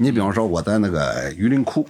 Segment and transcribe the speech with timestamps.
[0.00, 1.84] 你比方说我在那个榆林窟，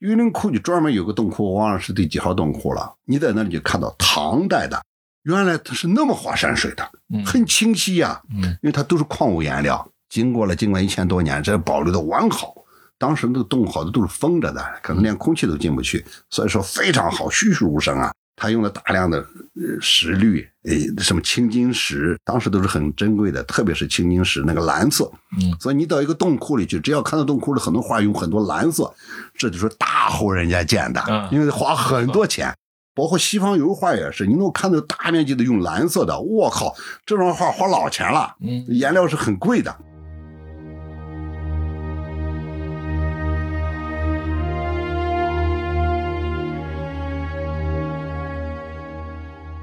[0.00, 2.92] 榆林窟就专门有个洞窟，我忘了是第几号洞窟了。
[3.04, 4.82] 你在那里就看到唐代的，
[5.22, 6.84] 原来它是那么画山水的，
[7.24, 12.52] 很清晰呀、嗯因为它都是矿物颜料，经过了经过一千多年，这保留的完好。
[12.98, 18.12] 当时那个洞好的都是封着的，可能连空气都进不去，所以说非常好，栩栩如生啊。
[18.36, 25.10] 它用了大量的呃石绿，呃，什么青金石，当时都是很珍贵的，特别是青金石那个蓝色。
[25.40, 28.92] 嗯，所以你到一个洞窟里去，只要看到洞窟里很多画用很多蓝色，
[29.34, 32.54] 这就是大户人家建的，嗯因为花很多钱。
[32.94, 36.74] 包括西方油画也是，你能看到大面积的用蓝色的，我靠，
[37.04, 39.76] 这种画花老钱了，嗯颜料是很贵的。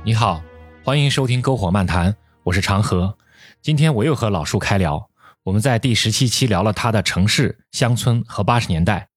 [0.05, 0.43] 你好，
[0.83, 2.13] 欢迎收听篝火漫谈，
[2.43, 3.17] 我是长河。
[3.61, 5.09] 今天我又和老树开聊，
[5.43, 9.07] 我们在第十七期聊了他的城市、乡村和八十年代，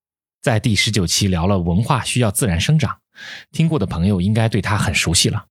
[0.41, 2.99] 在第十九期聊了文化需要自然生长。
[3.51, 5.47] 听过的朋友应该对他很熟悉了。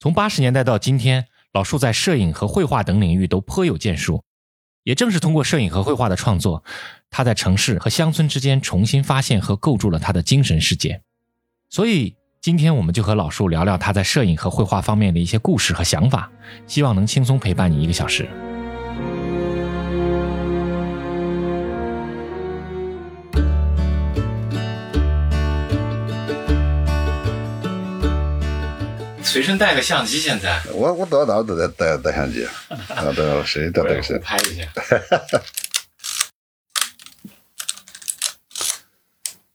[0.00, 4.24] 从八十年代到今天，老树在摄影和绘画等领域都颇有建树。
[4.84, 6.64] 也正是通过摄影和绘画的创作，
[7.10, 11.02] 他在城市和乡村之间重新发现和构筑了他的精神世界。
[11.68, 16.30] 所以今天我们就和老树聊聊他在摄影和绘画方面的一些故事和想法，
[16.68, 18.28] 希望能轻松陪伴你一个小时。
[29.24, 32.46] 随身带个相机，现在我我到哪都得带带相机，
[32.94, 34.16] 啊，对，谁都带个谁。
[34.20, 34.62] 拍一下。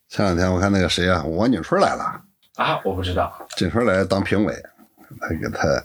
[0.09, 2.23] 前两天我看那个谁啊，王景春来了，
[2.55, 4.53] 啊，我不知道，景春来当评委，
[5.19, 5.83] 他给他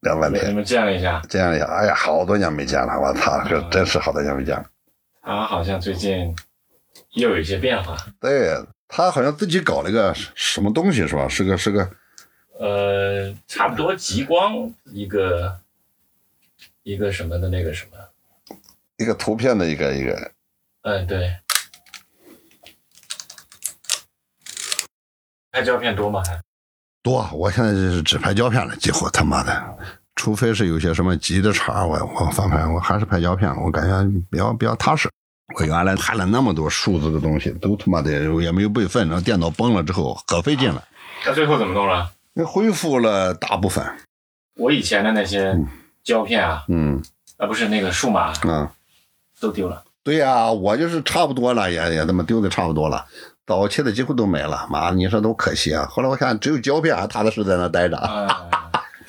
[0.00, 4.64] 两万天，你们见了一下，见了一下，哎呀，好多年没见了，我操，这真是好多年没见了。
[5.22, 6.34] 他好像最近
[7.12, 7.96] 又有一些变化。
[8.18, 8.56] 对
[8.88, 11.28] 他好像自己搞了个什么东西是吧？
[11.28, 11.90] 是个是个
[12.58, 15.60] 呃，差不多极光一个
[16.82, 18.56] 一个什么的那个什么，
[18.96, 20.32] 一个图片的一个一个，
[20.82, 21.36] 嗯，对。
[25.52, 26.22] 拍胶片多吗？
[26.26, 26.40] 还
[27.02, 29.78] 多，我现在就是只拍胶片了，几乎他妈的，
[30.16, 35.08] 除非是有些什么急的茬，我我翻拍，我还是拍胶片，我感觉比较比较踏实。
[35.56, 40.84] 我原来拍了那么多数字的东西，都他妈的也没有备份，然后电脑崩了之后可费劲了。
[41.26, 42.12] 那最后怎么弄了？
[42.34, 43.84] 那恢复了大部分，
[44.56, 45.58] 我以前的那些
[46.04, 47.02] 胶片啊，嗯
[47.38, 48.70] 啊不是那个数码啊，
[49.40, 49.82] 都丢了。
[50.02, 53.04] 对呀、我就是差不多了，也也他妈丢的差不多了。
[53.50, 55.84] 早期的几乎都没了，妈，你说多可惜啊！
[55.90, 57.96] 后来我看只有胶片还踏踏实实在那待着。
[57.96, 58.46] 啊，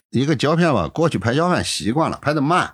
[0.10, 2.74] 一个胶片吧，过去拍胶片习惯了，拍的慢。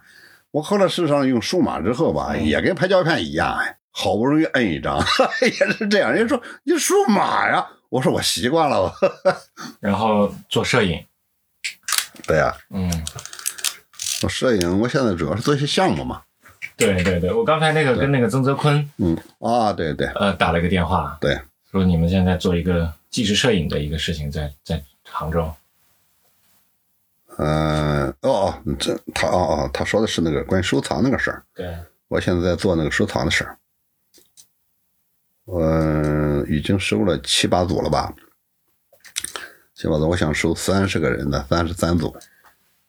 [0.52, 4.98] 我后来事实上用数码之后吧，也跟拍胶片一样，哎，好不容易摁一张，
[5.44, 6.10] 也是这样。
[6.10, 8.94] 人家说你数码呀，我说我习惯了。
[9.82, 11.04] 然后做摄影，
[12.26, 12.90] 对呀、嗯，
[14.24, 16.22] 我摄影，我现在主要是做一些项目嘛。
[16.78, 21.38] 对对对，我刚才那个跟那个曾泽坤嗯，啊，对对呃打了个电话，对，
[21.78, 25.54] 说你们现在做一个纪实摄影的一个事情在，在杭州。
[27.38, 31.44] 嗯、哦哦，这他哦哦，他说的是那个关于收藏那个事儿。
[31.54, 31.78] 对，
[32.08, 33.58] 我现在在做那个收藏的事儿，
[35.46, 38.12] 我已经收了七八组了吧？
[39.76, 42.18] 七八组，我想收三十个人的，三十三组。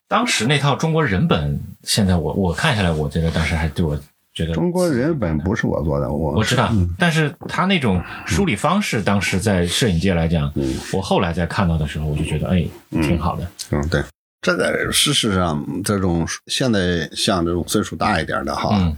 [0.07, 4.01] 当时那套中国人本，现在我我看下来，我觉得当时还对我
[4.39, 10.73] 觉得中国人本不是我做的，我我知道，但是他那种梳理方式，当时在摄影界来讲，嗯。
[10.93, 13.45] 我后来在看到的时候，我就觉得哎，挺好的。
[13.71, 14.01] 嗯对，
[14.41, 18.95] 这个事实上这种现在像这种岁数大一点的哈，嗯。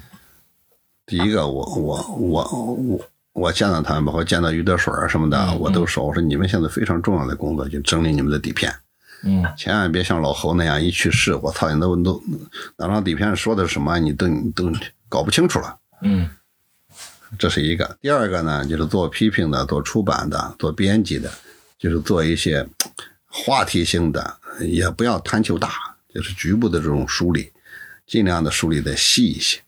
[1.08, 3.00] 第一个我我我我
[3.34, 8.72] 我见到他们，包括见到于德水啊什么的，嗯我都说我说你们现在非常重要的工作就整理你们的底片。
[9.24, 9.44] 嗯。
[9.58, 12.22] 千万别像老侯那样一去世，我操，你都都
[12.78, 14.72] 哪张底片说的是什么，你都你都
[15.12, 15.78] 搞不清楚了。
[16.04, 16.30] 嗯
[17.38, 17.98] 这是一个。
[18.02, 21.32] 第二个呢，就是做批评的、做出版的、做编辑的，
[21.78, 22.68] 就是做一些
[23.26, 25.70] 话题性的，也不要贪求大，
[26.14, 27.52] 就是局部的这种梳理，
[28.06, 29.62] 尽量的梳理的细一些，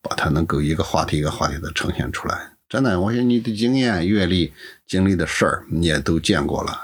[0.00, 2.52] 把它能够一个话题一个话题的呈现出来。
[2.68, 4.52] 真的，我觉得你的经验、阅历、
[4.86, 6.78] 经历的事儿，你也都见过了。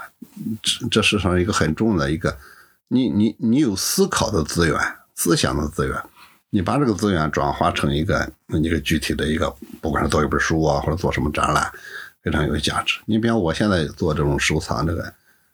[0.61, 2.37] 这这世上一个很重要的一个，
[2.89, 4.77] 你你你有思考的资源、
[5.13, 5.95] 思想的资源，
[6.55, 11.69] 你把这个资源转化成一个一个具体的一个，不管是做一本书啊，或者做什么展览，
[12.23, 12.97] 非常有价值。
[13.03, 15.13] 你比方我现在做这种收藏这个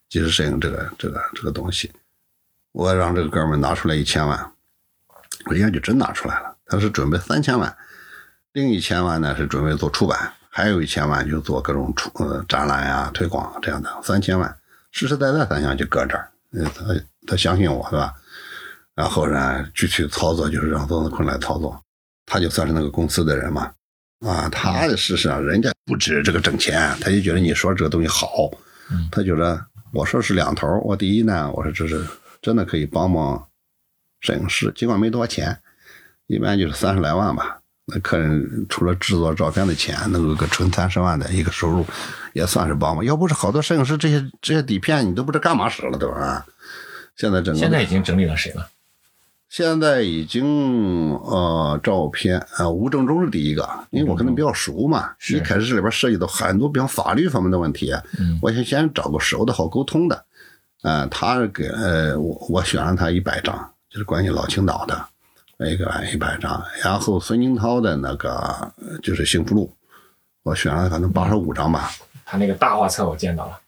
[0.10, 1.92] 纪实摄影这个这个这个东西，
[2.72, 4.52] 我让这个哥们拿出来一千万，
[5.48, 7.76] 人家就真拿出来了，他是准备三千万。
[8.54, 14.56] 另一千万呢是准备做出版，还有一千万就做各种出呃展览呀、推广这样的，三千万
[14.92, 16.86] 实实在在咱想就搁这儿，呃他
[17.26, 18.14] 他相信我是吧？
[18.96, 21.82] 然后呢，具体操作就是让曾子坤来操作，
[22.26, 23.72] 他就算是那个公司的人嘛，
[24.26, 28.28] 啊，他的事实上人家不止这个挣钱，他就觉得你说这个东西好，
[28.92, 29.60] 嗯他觉得
[29.94, 32.06] 我说是两头，我第一呢，我说这是
[32.42, 33.42] 真的可以帮帮
[34.20, 35.58] 摄影师，尽管没多少钱，
[36.28, 37.60] 一般就是三十来万吧。
[37.88, 41.86] 那客人除了制作照片的钱，能有个纯三十万的一个收入，
[42.34, 43.04] 也算是帮忙。
[43.04, 46.46] 要不是好多摄影师这些这些底片，你都不知道干嘛使了，对吧？
[47.16, 48.70] 现在整个现在已经整理了谁了？
[49.52, 55.12] 现在已经呃照片呃吴正中是第一个，因为我跟他比较熟嘛。
[55.18, 60.24] 是一开始这里边涉及到很多比方法律方面的问题，嗯我想先找个熟的好沟通的。
[60.84, 65.06] 呃，他给呃我我选了他一百张，就是关于老青岛的
[65.58, 68.32] 那个一百张，然后孙金涛的那个
[68.78, 69.70] 呃就是幸福路，
[70.44, 71.92] 我选了可能八十五张吧。
[72.24, 73.60] 他那个大画册我见到了，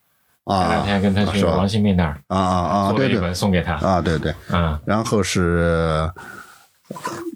[0.46, 2.94] 前两啊天跟他去王新民那儿啊啊啊！
[2.94, 3.76] 对对本送给他。
[3.76, 4.34] 啊对对。
[4.50, 6.10] 嗯然后是，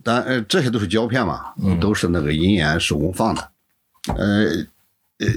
[0.04, 3.42] 但呃这些都是胶片嘛，嗯都是那个银盐手工放的，
[4.16, 4.46] 呃
[5.20, 5.28] 呃，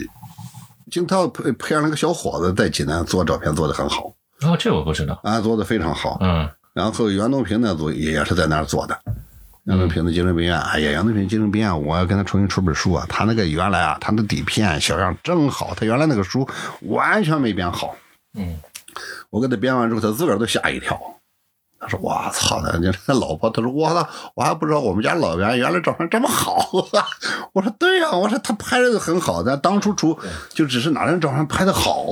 [0.90, 4.12] 金涛培培养了个小伙子在济南做照片做的很好
[4.42, 5.20] 哦，这我不知道。
[5.22, 6.18] 啊，做的非常好。
[6.20, 8.96] 嗯然后袁隆平那组也也是在那儿做的。
[9.70, 13.06] 袁东平的精神病院，哎呀，杨德平精神病院，我要跟他重新出本书啊。
[13.08, 16.46] 他那个原来啊，他那底片小样真好，他原来那个书
[16.82, 17.94] 完全没编好。
[18.36, 18.56] 嗯
[19.30, 21.00] 我给他编完之后，他自个儿都吓一跳。
[21.78, 26.68] 他说：“我操的，你他老婆。”他说：“我操，我还不知道我们家老袁原来照片这么好。
[27.54, 30.18] ”我说：“对呀、我说他拍的很好，但当初出
[30.50, 32.04] 就只是哪张照片拍的好，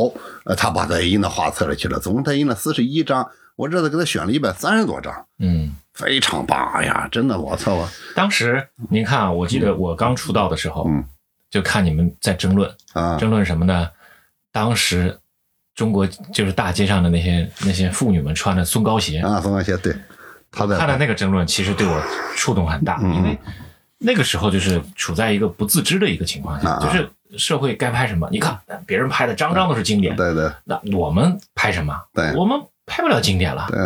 [0.46, 6.72] 呃，他把他印到画册里去了，总共他印了四十一张，我这次给他选了一百三十多张，嗯，非常棒。
[6.72, 7.90] 哎呀，真的，我操啊！
[8.14, 11.04] 当时您看啊，我记得我刚出道的时候，嗯
[11.50, 13.88] 就看你们在争论，啊，争论什么呢？
[14.52, 15.18] 当时
[15.74, 19.96] 中国就是大街上的那些那些妇女们穿的松糕鞋，啊，松糕鞋对，
[20.50, 22.02] 他在看到那个争论，其实对我
[22.36, 23.38] 触动很大，嗯因为
[23.96, 31.94] 那个时候就是处在一个不自知的一个情况下，啊就是社会该拍什么，你看别人拍的张张都是经典，对对那我们拍什么？
[32.12, 33.66] 对我们拍不了经典了。
[33.70, 33.78] 对，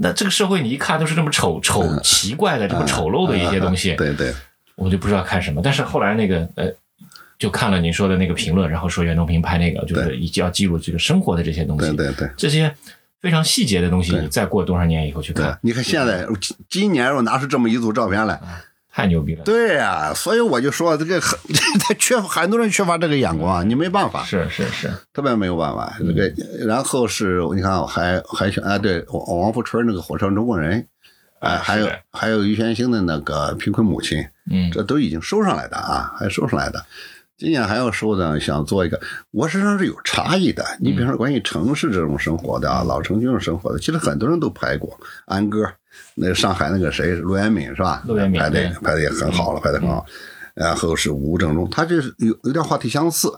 [0.00, 4.34] 那这个社会你一看都是这么丑丑奇怪的这么丑陋的一些东西，嗯对对。
[4.76, 5.60] 我就不知道看什么。
[5.60, 6.72] 但是后来那个呃，
[7.36, 12.30] 就看了您说的那个评论，然后说袁隆平拍那个就是一要记录这个生活的这些东西，对对对。
[12.36, 12.72] 这些
[13.20, 18.40] 非常细节的东西，你再过多少年以后去看，，你看现在今今年我拿出这么一组照片来，
[18.98, 19.44] 太牛逼了。
[19.44, 21.38] 对呀、所以我就说这个很，
[21.78, 25.96] 他缺很多人缺乏这个眼光，你没办法，是是是，特别没有办法。
[26.00, 26.32] 这个，
[26.66, 30.82] 然后是你看，我还还选啊，对，王王富春那个《火车上中国人》，
[31.38, 34.18] 哎、啊还有还有于玄星的那个《贫困母亲》，
[34.50, 36.84] 嗯这都已经收上来的啊，还收上来的。
[37.36, 40.64] 今年还要收的，想做一个，我身上是有差异的。
[40.80, 44.98] 你比方说关于城市这种生活的啊，老城区这种生活的，其实很多人都拍过。
[45.24, 45.72] 安哥，
[46.14, 48.02] 那上海那个谁，陆延敏是吧？
[48.06, 50.04] 陆延敏拍的对拍的也很好了，拍的很好。
[50.54, 53.32] 然后是吴正中，他就是有有点话题相似。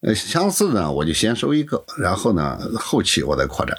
[0.00, 3.76] 呃，相似呢，我就先收一个，然后呢，后期我再扩展。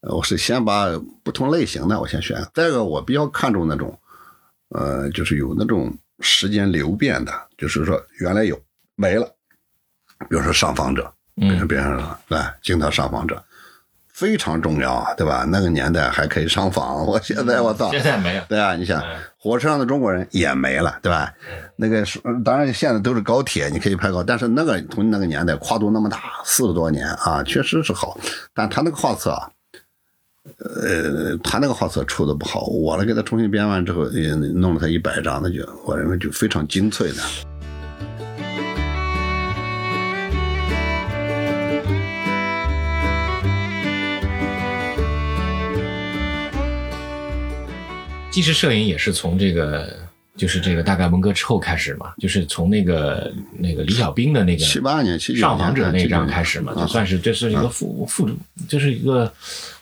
[0.00, 0.86] 呃我是先把
[1.22, 3.96] 不同类型的我先选，再一个我比较看重那种，
[4.70, 8.58] 呃，就是有那种时间流变的，就是说原来有
[8.96, 9.26] 没了，
[10.20, 13.44] 比如说上访者，嗯别人说来经常上访者
[14.20, 15.46] 非常重要啊，对吧？
[15.48, 21.32] 那个年代还可以上访，我现在我操，现在没有，对啊，你想嗯火车上的中国人也没了，对吧？
[21.76, 28.18] 那个是当然现在都是高铁，你可以拍高，但是那个从那个年代跨度那么大，四十多年啊，确实是好，
[28.54, 29.48] 但他那个画册啊。
[30.58, 37.49] 呃，他那个画册出的不好，我来给他重新编完之后，也弄了他一百张，那就我认为就非常精粹的。
[48.30, 49.98] 纪实摄影也是从这个，
[50.36, 56.80] 就是这个大概文革之后开始嘛，就是从那个那个李小兵的那个七八年、七上访者那张79开始嘛，啊。
[56.80, 58.30] 就算是这是一个复复，
[58.68, 59.32] 就是一个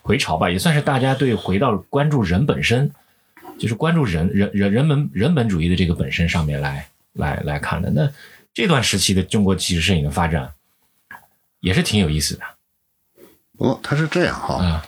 [0.01, 2.91] 回潮吧，也算是大家对回到关注人本身，
[3.59, 7.91] 就是关注人人人人本人本主义的这个本身上面来来来看的。
[7.91, 8.11] 那
[8.55, 10.51] 这段时期的中国纪实摄影的发展
[11.61, 12.43] 也是挺有意思的。
[13.59, 14.87] 哦，他是这样哈，啊，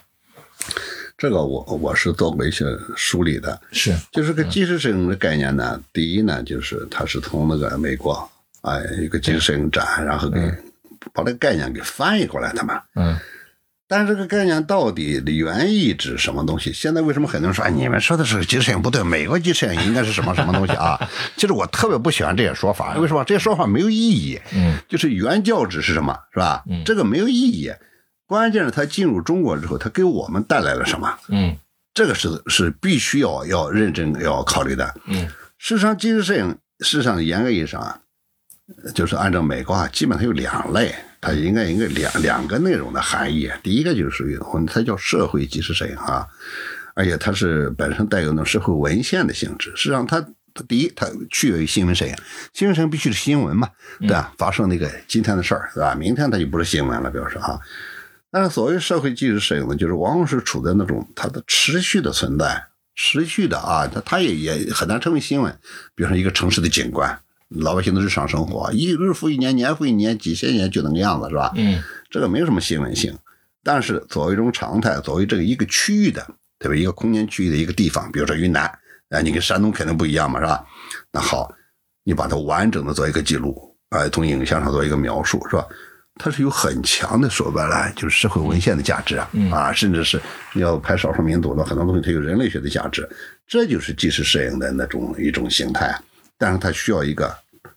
[1.20, 2.64] 这个我我是做过一些
[2.96, 8.26] 梳理的，是就是个纪实摄影的概念呢，第一呢，就是它是从那个美国
[8.62, 10.40] 哎一个纪实摄影展，然后给
[11.12, 12.80] 把这个概念给翻译过来的嘛。
[12.96, 13.18] 嗯
[13.86, 16.72] 但是这个概念到底的原意指什么东西？
[16.72, 20.96] 现在为什么很多人说，哎，你们说的是即时摄影不对，美国即时摄影应该是什么什么东西啊？
[21.36, 23.24] 其实我特别不喜欢这些说法，为什么？
[23.24, 24.40] 这些说法没有意义。
[24.54, 26.62] 嗯，就是原教旨是什么，是吧？
[26.70, 27.68] 嗯这个没有意义。
[28.30, 31.18] 关键是它进入中国之后，它给我们带来了什么？
[31.30, 31.56] 嗯
[31.92, 34.94] 这个是是必须要要认真要考虑的。
[35.06, 35.26] 嗯
[35.58, 37.98] 事实上，即时摄影事实上严格意义上啊，
[38.94, 43.50] 就是按照美国啊，基本上有两类，它应该应该两两个内容的含义。
[43.64, 46.24] 第一个就是属于它叫社会即时摄影啊，
[46.94, 49.72] 而且它是本身带有那种社会文献的性质。
[49.74, 50.20] 实际上它，
[50.54, 52.14] 它第一，它区别于新闻摄影，
[52.52, 53.68] 新闻摄影必须是新闻嘛，
[53.98, 54.32] 对吧？
[54.38, 55.96] 发生那个今天的事儿，对吧？
[55.96, 57.58] 明天它就不是新闻了，比如说啊。
[58.30, 65.52] 但是所谓社会即时摄影呢，就是往往是处在那种它的持续的存在，持续的啊，它它也也很难成为新闻。
[65.94, 67.18] 比如说一个城市的景观，
[67.48, 71.52] 老百姓的日常生活，一日复一年，年复一年，几千年就那个样子，是吧？
[71.56, 73.16] 嗯这个没有什么新闻性。
[73.62, 76.26] 但是作为一种常态，作为这个一个区域的，
[76.58, 76.74] 对吧？
[76.74, 78.64] 一个空间区域的一个地方，比如说云南，
[79.10, 80.64] 啊，你跟山东肯定不一样嘛，是吧？
[81.12, 81.52] 那好，
[82.04, 85.66] 你把它完整的做一个记录，啊，从影像上做一个描述，是吧？
[86.22, 90.20] 它是有很强的说白了就是社会文献的价值啊，嗯啊，甚至是
[90.52, 93.08] 你要拍少数民族的很多东西，它有人类学的价值，
[93.46, 95.98] 这就是纪实摄影的那种一种形态。
[96.36, 97.34] 但是它需要一个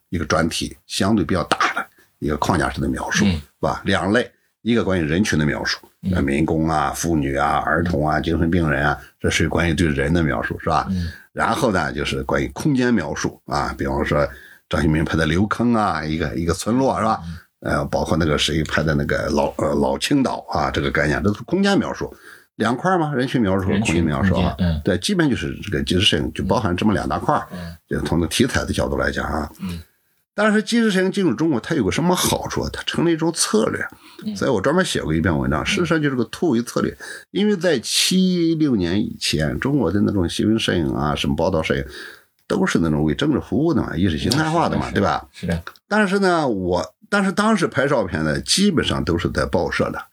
[0.10, 1.86] 一个专题相对比较大的
[2.20, 3.82] 一个框架式的描述，嗯是吧？
[3.86, 4.30] 两类，
[4.62, 10.86] 一个关于人群的描述，那民工啊、妇女啊、儿童啊、精神病人啊，这是关于对人的描述，是吧？
[10.90, 14.28] 嗯然后呢，就是关于空间描述啊，比方说
[14.70, 17.20] 张新民拍的刘坑啊，一个一个村落是吧？
[17.64, 22.14] 呃，包括那个谁拍的那个老呃老青岛啊，这个概念都是空间描述，
[22.56, 29.80] 两块嘛，人群描述和空间描述啊，嗯对，基本就是这个纪实摄影就包含这么两大块儿嗯就从那题材的角度来讲啊，嗯，
[30.36, 32.70] 但是纪实摄影进入中国，它有个什么好处啊？
[32.74, 33.80] 它成了一种策略，
[34.26, 36.96] 嗯所以我专门写过一篇文章，事实上就是个突围策略。
[37.32, 41.86] 因为在七六年以前，中国的那种新闻摄影啊，什么报道摄影，
[42.48, 45.26] 都是那种为政治服务的嘛，意识形态化的嘛，对吧？？
[45.32, 50.04] 是的，但是呢，我但是当时拍照片的，基本上都是在报社的，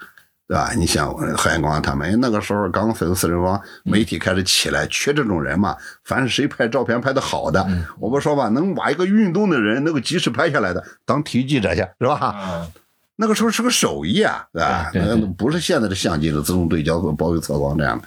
[0.47, 0.73] 对吧？
[0.77, 5.75] 你像呃何彦光他们那个时候刚分四人帮，媒体开始起来，缺这种人嘛。
[6.05, 7.67] 凡是谁拍照片拍的好的，
[7.99, 12.17] 我不说吧，能把一个运动的人能够及时拍下来的，当体育记者去，是吧？
[12.17, 12.69] 啊，
[13.17, 14.91] 那个时候是个手艺啊，对吧？
[14.93, 18.07] 那不是现在的相机的自动对焦和包围测光这样的。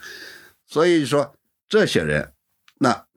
[0.67, 1.33] 所以说
[1.67, 2.33] 这些人，那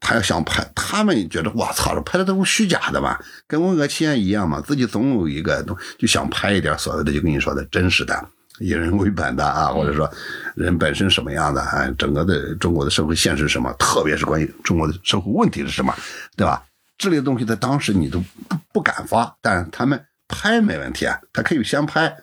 [0.00, 8.29] 他要想拍，他们觉得我操，这拍的都是虚假的嘛，跟文革期间一样嘛，自己总有一个东就想拍一点所谓的就跟你说的真实的。
[8.59, 10.11] 以人为本的啊，或者说
[10.55, 15.95] 人本身什么样的啊，整个的中国的社会现实是什么，特别是关于中国的社会问题是什么，
[16.37, 16.62] 对吧？
[16.97, 22.17] 这类东西在当时你都不不敢发，但是他们拍没问题啊，他可以先拍。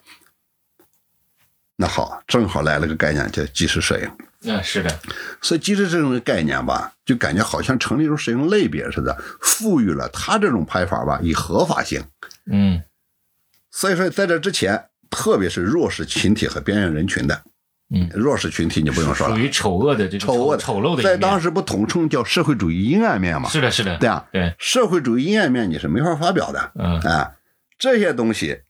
[1.76, 4.10] 那好，正好来了个概念叫即时摄影，
[4.44, 5.00] 嗯，是的，
[5.42, 12.04] 所以纪实摄影的概念吧，就感觉好像成立一种摄影类别似的，赋予了他这种拍法吧以合法性。
[12.52, 12.82] 嗯
[13.72, 17.42] 所以说，在这之前，特别是弱势群体和边缘人群的，
[17.90, 23.50] 嗯，弱势群体你不用说了，属于丑恶的这个丑恶丑陋的，在当时不统称叫社会主义阴暗面嘛？
[23.50, 27.32] 是的，是的，对啊，对，社会主义阴暗面你是没法发表的嗯啊，
[27.80, 28.62] 这些东西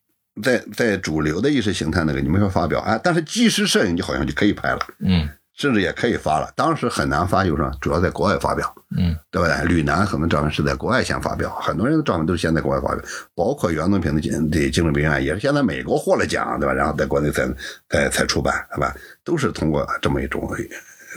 [0.42, 6.52] 在在主流的意识形态那个你没法发表啊，但是纪实摄影就好像就可以拍了，嗯甚至也可以发了。
[6.56, 9.66] 当时很难发，就是说主要在国外发表，嗯对不对？
[9.66, 16.74] 吕南很多照片是在国外先发表，很多人的照片都是先在国外发表，包括袁隆平的精的精神病院也是先在美国获了奖，对吧？
[16.74, 17.48] 然后在国内才
[17.88, 18.96] 才才出版，对吧？
[19.24, 20.50] 都是通过这么一种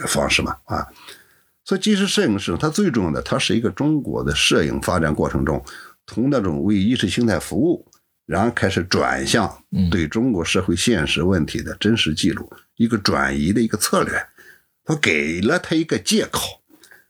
[0.05, 0.85] 方式嘛，啊。
[1.65, 5.59] 所以，纪实摄影师它最重要的，它是一个中国的摄影发展过程中，
[6.05, 7.83] 从那种为意识形态服务，
[8.27, 14.13] 然后开始转向嗯对中国社会现实问题的真实记录，一个转移的一个策略。
[14.85, 16.61] 他给了他一个借口。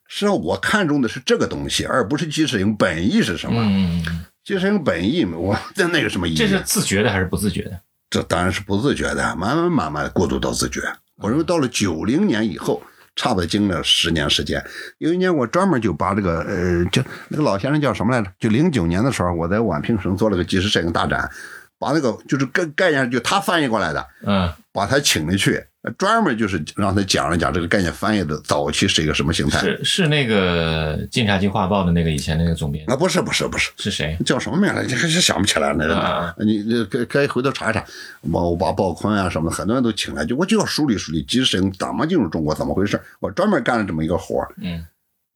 [0.07, 3.61] 实际上，我看中的是这个东西，而不是纪实摄影本意是什么。
[3.61, 6.37] 嗯嗯，纪实摄影本意，我在那个什么意义？
[6.37, 7.81] 这是自觉的还是不自觉的？
[8.09, 10.81] 这当然是不自觉的，慢慢慢慢过渡到自觉。
[11.17, 12.81] 我认为到了九零年以后，
[13.17, 14.63] 差不多经历了十年时间。
[14.99, 18.31] 有一年我专门就把这个呃，就那个老先生叫什么来着？
[18.39, 21.29] 就零九年的时候，我在宛平省做了个纪实摄影大展，
[21.77, 25.61] 把那个就是概概念就他翻译过来的，嗯把他请了去，
[25.97, 29.59] 专门就是让他讲了讲这个概念翻译的早期是一个什么形态。
[29.59, 34.17] 是是那个《晋察冀画报》的那个以前那个总编啊，不是不是不是，是谁？
[34.25, 34.95] 叫什么名来着？
[34.95, 35.85] 还是想不起来了。
[35.87, 37.83] 那啊个，你你可可以回头查一查。
[38.21, 42.99] 我我把鲍昆啊什么的，很多人都请来，就我就要梳理梳理纪实摄影怎么进入中国，怎么回事。
[43.19, 44.49] 我专门干了这么一个活儿。
[44.61, 44.85] 嗯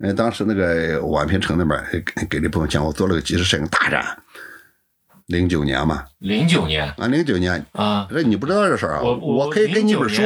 [0.04, 4.18] 呃，当时那个宛平城那边给给了一部分钱，我做了个即时摄影大展。
[5.32, 9.02] 零九年嘛，零九年啊，零九年，啊，这你不知道这事儿啊？
[9.02, 10.22] 我我可以给你一本书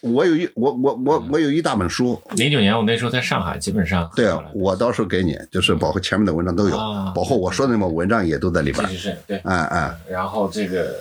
[0.00, 8.96] 我有一我我我我有一大本书，零九年我那时候在上海，基本上对啊，我到时候给你，就是包括前面的文章都有啊，包括我说的那么文章也都在里边其。
[8.96, 10.94] 实是对，哎哎，然后这个，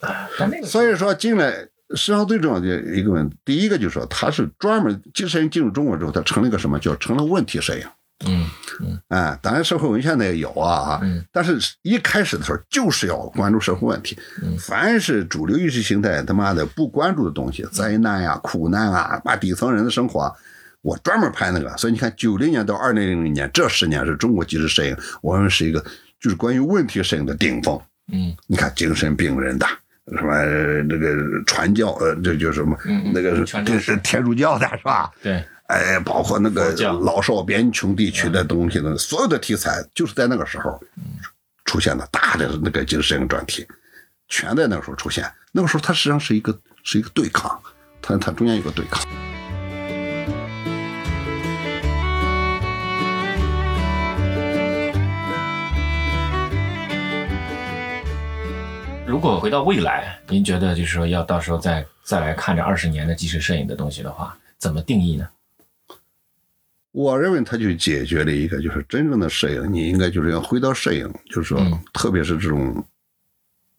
[0.00, 7.84] 啊但那个所以说进来，实际上最重要的一个问题，第一个就是说他是专门技术摄影进入中国之后，他成了一个什么叫成了问题摄影。
[8.26, 8.46] 嗯
[9.08, 20.32] 哎，当然社会文献那也有啊，嗯但是一开始的时候就是要关注社会问题，嗯凡是主流意识形态他妈的不关注的东西，灾难呀、苦难啊，把底层人的生活啊，
[20.82, 21.76] 我专门拍那个。
[21.76, 25.80] 所以你看，九零年到二零零零年这十年是中国纪实摄影，我们是一个
[26.20, 27.80] 就是关于问题摄影的顶峰。
[28.12, 29.66] 嗯你看精神病人的。
[30.16, 31.14] 什么呃那个
[31.46, 35.10] 传教呃，这就是什么嗯嗯那个传教士是天主教的是吧？
[35.22, 36.72] 对，哎，包括那个
[37.02, 40.82] 老少边穷地区的东西的，所有的题材就是在那个时候
[41.66, 43.66] 出现的大的那个精神摄影专题，
[44.28, 45.30] 全在那个时候出现。
[45.52, 47.60] 那个时候它实际上是一个是一个对抗，
[48.00, 49.02] 它它中间有个对抗。
[59.06, 65.28] 如果回到未来，您觉得就是说要到时候再再来看这二十年的纪实摄影的东西的话，怎么定义呢？
[66.92, 72.84] 我认为它就解决了一个，就是真正的摄影，你应该就是要回到摄影，就是说，嗯特别是这种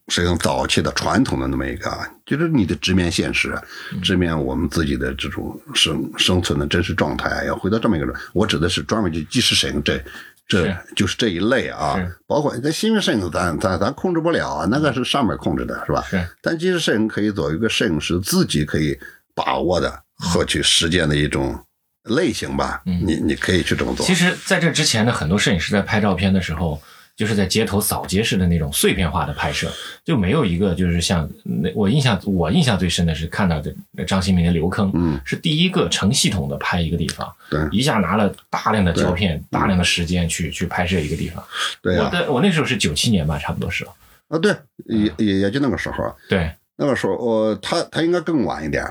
[0.08, 3.54] 摄影早期的传统的那么一个啊，就是你的直面现实，
[3.94, 10.02] 嗯直面我们自己的这种生生存的真实状态，要回到这么一个，我指的是专门就纪实摄影这。
[10.48, 16.02] 这就是这一类啊，包括在新闻摄影咱，咱咱控制不了啊，那个是上面控制的，是吧？
[16.10, 18.98] 是但纪实摄影可以作为一个摄影师自己可以
[19.36, 21.64] 把握的获取实践的一种
[22.10, 22.82] 类型吧。
[22.86, 24.06] 嗯你你可以去这么做。
[24.06, 26.82] 其实，在这之前呢，很多摄影师在拍照片的时候，
[27.16, 29.70] 就是在街头扫街式的那种碎片化的拍摄，
[30.06, 33.74] 就没有一个就是像那我印象我印象最深的是看到的
[34.08, 41.44] 张新民的刘坑，嗯，是第一个成系统的拍一个地方，对一下拿了大量的胶片、大量的时间去去拍摄一个地方。
[41.82, 43.86] 对呀、我的我那时候是九七年吧，差不多是。
[44.30, 48.86] 啊，对，也也也就那个时候，对，那个时候我他他应该更晚一点，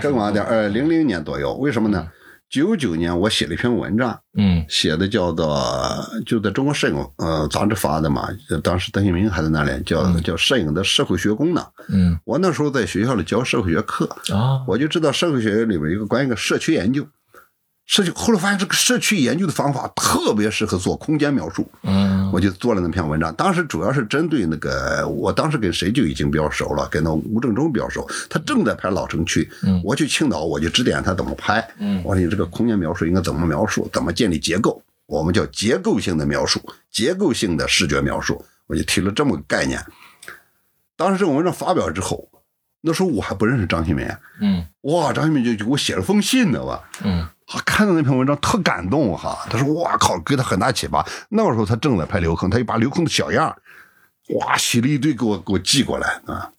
[0.00, 1.54] 更晚一点，呃，零零年左右。
[1.56, 2.08] 为什么呢？
[2.50, 5.62] 九九年我写了一篇文章，嗯写的叫做
[6.24, 8.28] 就在中国摄影呃杂志发的嘛，
[8.62, 11.64] 当时邓新明还在那里，叫、嗯叫摄影的社会学功能。
[11.88, 17.06] 嗯我那时候在学校里教社会学课，啊我就知道社会学里边有一个关于一个社区研究。
[17.88, 23.34] 社区后来发现这个社区研究的方法特别适合做空间描述，嗯我就做了那篇文章。
[23.34, 28.06] 当时主要是针对那个，我当时跟谁就已经比较熟了，跟那吴正中比较熟。
[28.28, 31.66] 他正在拍老城区，嗯我去青岛，我就指点他怎么拍。
[31.78, 36.60] 嗯我说你这个空间描述应该怎么描述，怎么建立结构，我们叫结构性的描述，
[36.92, 38.44] 结构性的视觉描述。
[38.66, 39.82] 我就提了这么个概念。
[40.94, 42.28] 当时这个文章发表之后，
[42.80, 44.06] 那时候我还不认识张新民，
[44.40, 46.88] 嗯哇，张新民就就给我写了封信呢吧。
[47.02, 51.04] 嗯他，看到那篇文章特感动哈，他说哇靠，给他很大启发。
[51.30, 53.56] 那个时候他正在拍刘坑，他就把刘坑的小样，
[54.36, 56.50] 哇写了一堆给我给我寄过来啊，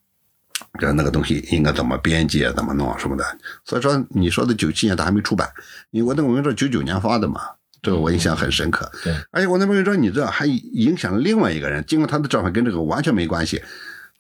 [0.80, 3.24] 这那个东西应该怎么编辑啊，怎么弄啊什么的。
[3.64, 5.48] 所以说你说的九七年他还没出版，
[5.92, 7.42] 因为我那个文章九九年发的嘛，
[7.82, 8.92] 这个我印象很深刻。
[9.04, 13.64] 对，而且我那篇文章你知道还影响了另外一个人，尽管他的照片跟这个完全没关系。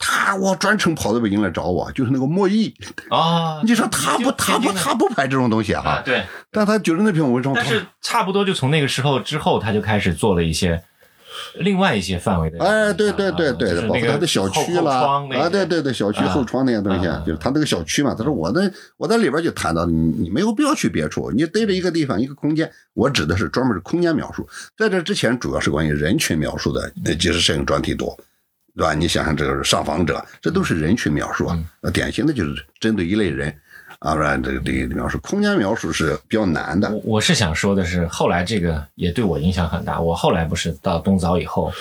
[0.01, 2.73] 他我专程跑到北京来找我，就是那个莫弈。
[3.09, 6.01] 啊，你说他不他不他不拍这种东西啊？
[6.49, 10.81] 但他觉得那篇文章，但是差不多就从那个时候之后，他就开始做了一些
[11.55, 12.63] 另外一些范围的。
[12.63, 18.15] 哎，对对对对的，包括他的小区后后啦窗那，个啊，对对对，小区啊后窗那些东西啊，就是他那个小区嘛。
[18.17, 24.47] 他说我在我在里边就谈到，你你没有必要去别处，你逮着一个地方一个空间，我指的是专门是空间描述。
[24.77, 28.17] 在这之前，主要是关于人群描述的，呃，即时摄影专题多。
[28.75, 28.93] 对吧？
[28.93, 31.57] 你想想，这个上访者，这都是人群描述啊。
[31.93, 33.53] 典型的就是针对一类人，
[33.99, 36.89] 啊，不然这个这个描述，空间描述是比较难的。
[36.89, 39.99] 我我是想说的是，后来这个也对我影响很大。
[39.99, 41.71] 我后来不是到东早以后，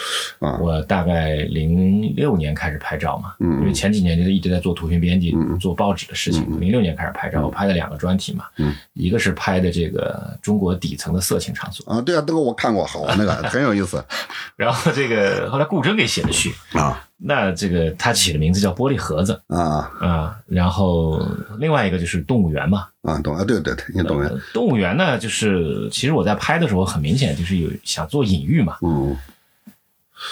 [0.41, 0.59] 啊。
[0.61, 6.45] 我大概零六年开始拍照嘛，嗯因为前几年就是一直在做图片编辑，做报纸的事情。
[6.51, 8.75] 嗯零六年开始拍照，我拍了两个专题嘛，嗯。
[8.95, 14.05] 一个是拍的这个中国底层的色情场所，啊，对啊，这个我看过，好，那个很有意思。
[14.57, 19.91] 然后这个后来顾铮给写的序，啊那这个他起的名字叫玻璃盒子啊。
[20.01, 21.21] 啊，然后
[21.59, 29.17] 另外一个就是动物园嘛，啊，懂啊，对对对，你懂了，呃动物园呢，就是其实我在拍的时候很明显就是有想做隐喻嘛，嗯。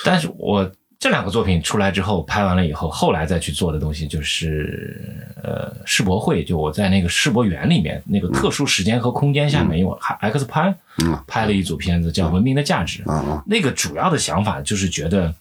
[0.05, 0.69] 但是我
[0.99, 5.01] 这两个作品出来之后，拍完了以后，后来再去做的东西就是
[5.43, 11.17] 呃世博会，就我在那个世博园里面那个特殊时间和空间下面用 X 拍嗯。
[11.27, 13.05] 拍了一组片子叫《文明的价值》，
[13.47, 15.33] 那个主要的想法就是觉得，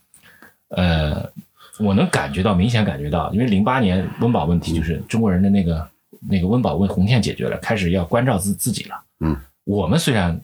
[0.69, 1.32] 呃，
[1.80, 5.88] 我能感觉到，明显感觉到，因为零八年温饱问题就是中国人的那个
[6.30, 8.95] 那个温饱问红线解决了，开始要关照自自己了。
[9.19, 10.39] 嗯，我们虽然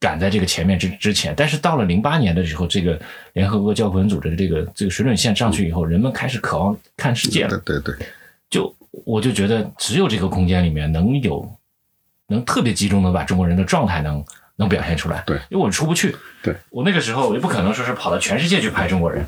[0.00, 3.00] 赶在这个前面之之前，但是到了零八年的时候，这个
[3.34, 7.58] 联合国教科文组织的这个这个水准线上去以后，人们开始渴望看世界了。
[7.64, 8.06] 对对对，
[8.50, 11.50] 就我就觉得只有这个空间里面能有
[12.26, 14.24] 能特别集中的把中国人的状态能
[14.56, 15.22] 能表现出来。
[15.26, 16.14] 对，因为我出不去。
[16.42, 19.24] 对我那个时候我也不可能说是跑到全世界去拍中国人，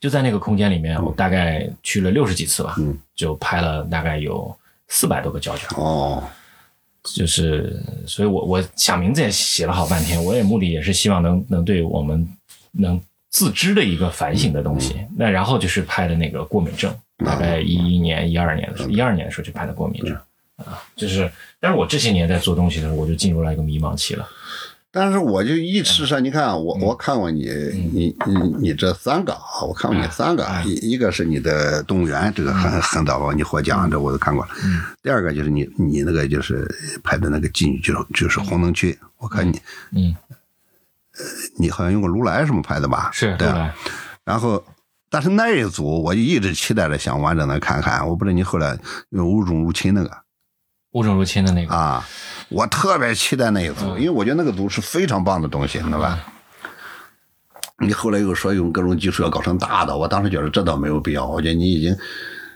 [0.00, 4.56] 就在那个空间里面，我大概去了六十几次吧，嗯就拍了大概有
[4.88, 5.68] 四百多个胶卷。
[5.76, 6.22] 哦，
[7.02, 12.26] 就是，所以我我想名字也写了好半天，我也目的也是希望能能对我们
[12.72, 13.00] 能
[13.30, 14.96] 自知的一个反省的东西。
[15.16, 20.16] 那然后就是拍的那个过敏症，大概一一年、一二年的时候，一二年的时候就拍的过敏症
[20.56, 24.26] 啊，就是，但是我这些年在做东西的时候，我就进入了一个迷茫期了。
[24.90, 27.50] 但是我就一直上，你看嗯我我看过你
[27.92, 34.50] 你你你这三个啊，我看过你三个，哎一一个是你的动物园，这个很很早了，你获奖这我都看过了。
[34.64, 36.66] 嗯第二个就是你你那个就是
[37.04, 40.16] 拍的那个妓女就是就是红灯区，我看你嗯，
[41.58, 43.10] 你好像用过如来什么拍的吧？
[43.18, 43.36] 对啊。
[43.36, 43.74] 是后来
[44.24, 44.64] 然后，
[45.10, 48.78] 但是那一组我就一直期待着想完整的看看，我不知道你后来
[49.10, 50.10] 用物种入侵那个
[50.96, 52.02] 物种入侵的那个，啊，
[52.48, 56.18] 我特别期待那一组，因为我觉得那个组是非常棒的东西，你知道吧？
[57.78, 61.94] 你后来又说用各种技术要搞成大的，我当时觉得这倒没有必要，我觉得你已经，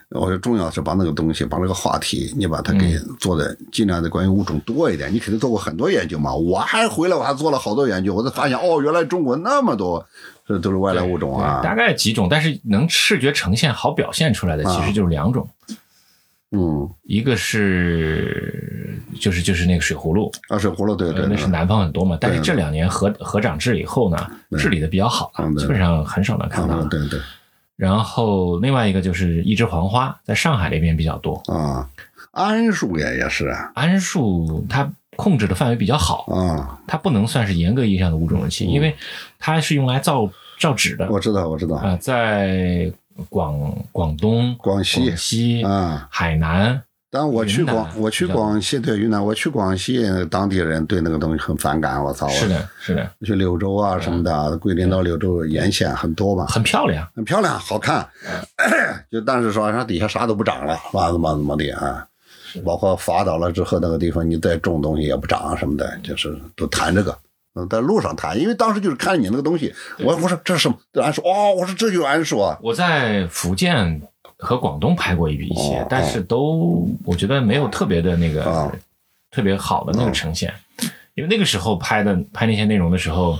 [0.09, 5.13] 我说重要的是把那个东西，把那个话题，你把它给做的尽量的关于物种多一点。
[5.13, 10.03] 你肯定做过很多研究嘛，我还回来我还做了好多研究，我才发现哦，原来中国那么多
[10.47, 15.47] 这都是外来物种啊，大概几种，但是能视觉呈现好表现出来的其实就是两种，
[16.53, 26.77] 嗯，一个是就是就是那个水葫芦，啊，水葫芦，对对那是，南方很多嘛，但是这两年河河长治以后呢，治理的比较好基本上很少能看到。
[26.77, 26.85] 了。
[26.85, 27.21] 嗯对对。
[27.77, 31.43] 然后另外一个就是一枝黄花，在上海那边比较多。
[31.47, 31.89] 啊，
[32.33, 33.47] 桉树也也是。
[33.47, 38.95] 啊桉树它控制的范围比较好，啊，它不能算是严格意义上的物种入侵，因为
[39.39, 41.09] 它是用来造造纸的。
[41.11, 41.77] 我知道我知道。
[41.77, 42.93] 啊、在
[43.29, 46.09] 广广东、广西广西、啊。
[46.11, 52.03] 海南，但我去广，我去广西，对云南，我去广西，当地人对那个东西很反感。
[52.03, 52.29] 我操！
[52.29, 57.07] 是的，是的，去柳州啊什么的，桂林到柳州沿线很多嘛，很漂亮。
[57.15, 58.09] 很漂亮，好看。
[59.11, 62.07] 就但是说它底下啥都不长了，嘛怎么怎么的啊？
[62.65, 67.17] 包括发倒了之后，那个地方你再种东西也不长什么的，就是都谈这个。
[67.55, 70.77] 嗯，在路上谈，因为当时就是看你那个东西，我我说这是什么？
[70.93, 72.59] 这桉树哦，我说这就桉树啊。
[72.63, 74.01] 我在福建
[74.37, 78.73] 和广东拍过一一些，哦但是都我觉得没有特别的那个、哦
[79.33, 80.53] 特别好的那个呈现，
[81.15, 83.39] 因为那个时候拍的拍那些内容的时候，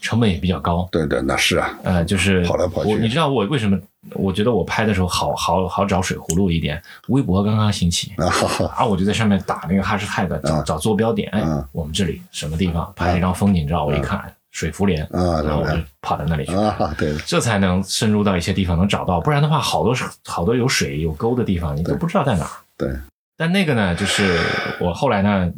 [0.00, 0.88] 成本也比较高。
[0.92, 3.78] 对对，那是啊，呃，就是跑来跑去我你知道我为什么？
[4.14, 6.80] 我觉得我拍的时候好好好找水葫芦一点。
[7.08, 8.12] 微博刚刚兴起
[8.76, 11.30] 啊我就在上面打那个哈士 tag，找、嗯找坐标点。
[11.72, 16.54] 我们这里什么地方拍了一张风景照，我一看水浮莲，啊然后我就跑到那里去。
[16.54, 22.50] 啊，对，这才能深入到一些地方能找到，不然的话，好多是好多有水有沟的地方，你都不知道在哪儿。
[22.78, 22.88] 对。
[23.36, 24.38] 但那个呢，就是
[24.80, 25.48] 我后来呢，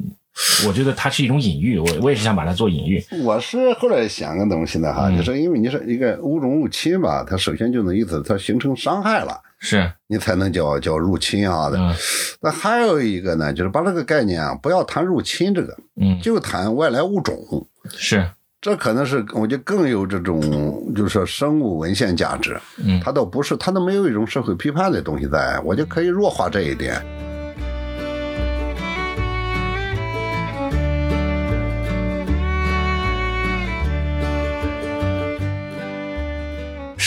[0.66, 3.04] 我觉得它是一种隐喻，我我也是想把它做隐喻。
[3.22, 11.76] 我是后来想个东西呢哈，嗯就是因为你说一个物种入侵吧，它首先就那意思，它形成伤害了，是，你才能叫叫入侵啊的。
[11.78, 11.94] 嗯
[12.42, 17.36] 那还有一个呢，就是把这个概念啊，不要谈入侵这个，嗯，就谈外来物种。
[17.94, 18.26] 是，
[18.62, 20.40] 这可能是我觉得更有这种，
[20.94, 22.58] 就是说生物文献价值。
[22.82, 26.98] 嗯它倒不是，它都没有一种社会批判的东西在，我就可以弱化这一点。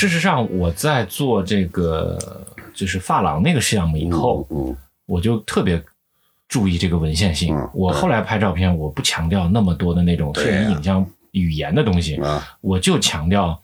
[0.03, 5.81] 事实上，我在做这个就是发廊那个项目以后，嗯我就特别
[6.49, 7.55] 注意这个文献性。
[7.55, 12.19] 嗯我后来拍照片，我不强调那么多的那种摄影影像语言的东西，
[12.59, 13.57] 我就强调，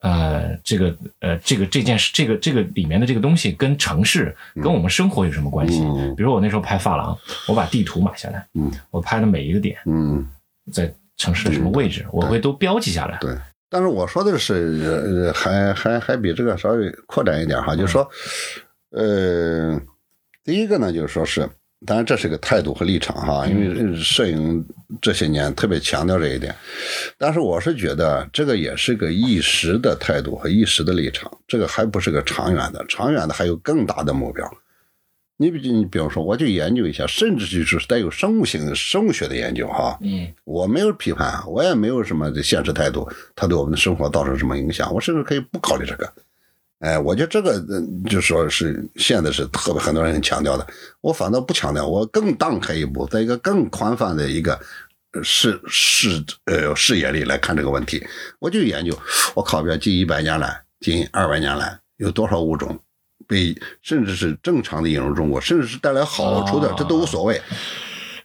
[0.00, 5.80] 呃，这个呃，这个这件事，这个这个里面的这个东西跟城市、跟我们生活有什么关系？
[5.82, 7.16] 嗯比如我那时候拍发廊，
[7.48, 10.26] 我把地图买下来，嗯我拍的每一个点嗯，
[10.70, 13.16] 在城市的什么位置，我会都标记下来。
[13.18, 13.34] 对。
[13.70, 18.10] 但是我说的是，呃，还还还比这个稍微扩展一点哈，就是说，
[18.90, 19.80] 呃，
[20.42, 21.48] 第一个呢，就是说是，
[21.86, 24.66] 当然这是个态度和立场哈，因为摄影
[25.00, 26.52] 这些年特别强调这一点，
[27.16, 34.44] 但是我是觉得这个也是个一时的态度和一时的立场，这个还不是个长远的，长远的还有更大的目标。
[35.40, 39.96] 你比你比方说，我就研究一下，甚至就是带有生物性生物学的研究哈。
[40.02, 46.12] 嗯我没有批判，我也没有什么的现实态度，它对我们的生活造成什么影响，我甚至可以不考虑这个。
[46.80, 50.66] 哎，我觉得这个呃就说是现在是特别很多人很强调的，
[51.00, 54.52] 我反倒不强调，我更荡开一步，在一个更宽泛的一个
[55.12, 58.06] 呃视视呃视野里来看这个问题。
[58.40, 58.94] 我就研究，
[59.34, 62.78] 我靠边近一百年来，近二百年来有多少物种
[63.30, 67.40] 被甚至是正常的引入中国，甚至是带来好处的，哦这都无所谓。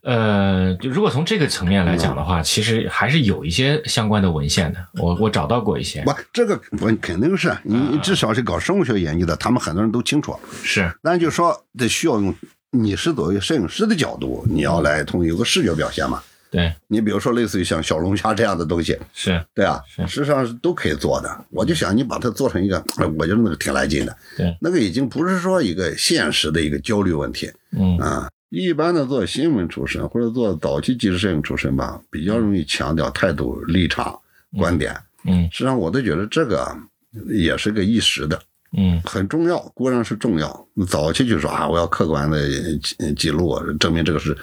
[0.02, 4.80] 呃，就如果从这个层面来讲的话，其实还是有一些相关的文献的。
[4.94, 10.36] 我我找到过一些，不，这个我肯定是你你至少是搞生物学研究的，他们很多人都清楚。
[10.64, 12.34] 是但就说得需要用，
[12.72, 16.22] 你是作为摄影师的角度，你要来通有个视觉表现嘛。
[16.56, 21.46] 对，你比如说类似于像小龙虾这样的东西，是对啊，是实际上是都可以做的。
[21.50, 24.16] 我就想你把它做成一个，哎我觉得那个挺来劲的。
[24.38, 28.30] 对，那个已经不是说一个现实的一个焦虑问题嗯啊。
[28.50, 34.18] 一般的做新闻出身或者做早期纪实摄影出身吧，比较容易强调态度、立场、
[34.58, 34.96] 观点。
[35.26, 36.74] 嗯实际上，我都觉得这个
[37.28, 38.42] 也是个一时的。
[38.78, 40.68] 嗯很重要，固然是重要。
[40.88, 44.38] 早期就说啊，我要客观的记记录，证明这个是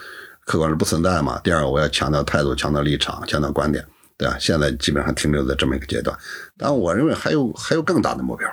[0.53, 1.41] 客观是不存在嘛。
[1.43, 3.83] 第二，我要强调态度，强调立场，强调观点，
[4.19, 4.37] 对吧？
[4.39, 6.15] 现在基本上停留在这么一个阶段。
[6.59, 8.47] 但我认为还有还有更大的目标。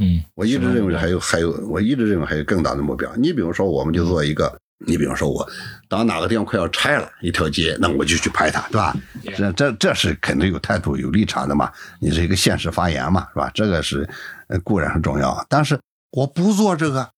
[0.00, 3.14] 嗯，我一直认为还有还有，我一直认为还有更大的目标。
[3.16, 4.50] 你比如说，我们就做一个，
[4.86, 5.46] 你比如说我，
[5.90, 8.96] 当哪个地方快要拆了一条街，那我就去拍它，对吧？
[9.36, 11.70] 这这这是肯定有态度、有立场的嘛。
[12.00, 13.50] 你是一个现实发言嘛，是吧？
[13.52, 14.08] 这个是
[14.48, 15.78] 呃固然很重要，但是
[16.12, 17.10] 我不做这个，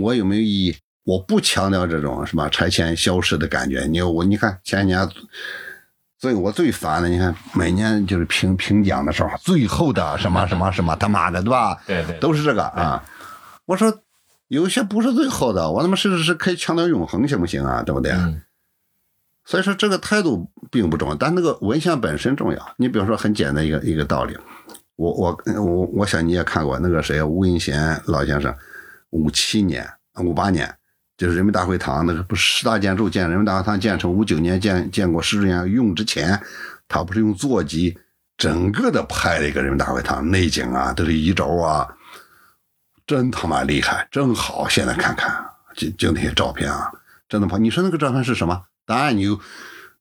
[0.00, 0.76] 我有没有意义？
[1.04, 3.86] 我不强调这种什么拆迁消失的感觉。
[3.86, 5.08] 你我你看前几年。
[6.18, 11.76] 最我最烦的，你看每年就是评评奖的时候，最后的什么什么什么，他妈的，对吧？
[11.84, 13.02] 对对，都是这个啊。
[13.66, 13.92] 我说
[14.46, 17.82] 有些不是最后的，我他妈甚至是可以强调永恒，行不行啊？
[17.82, 18.12] 对不对？
[18.12, 18.40] 嗯
[19.44, 22.74] 所以说这个态度并不重要，但那个文献本身重要。
[22.76, 24.38] 你比如说很简单一个一个道理，
[24.94, 28.54] 我我我我想你也看过那个谁吴文贤老先生，
[29.10, 29.84] 五七年
[30.20, 30.72] 五八年
[31.22, 36.36] 就是人民大会堂那个不是十大建筑建人民大会堂建成五九年建建国十周年用之前，
[36.88, 37.96] 他不是用座机
[38.36, 41.86] 整个的拍了一个人民大会堂内景啊，都是一轴啊，
[43.06, 44.68] 真他妈厉害，真好。
[44.68, 45.32] 现在看看
[45.76, 46.90] 就就那些照片啊，
[47.28, 47.56] 真的吗。
[47.56, 48.60] 你说那个照片是什么？
[48.84, 49.38] 当然你有，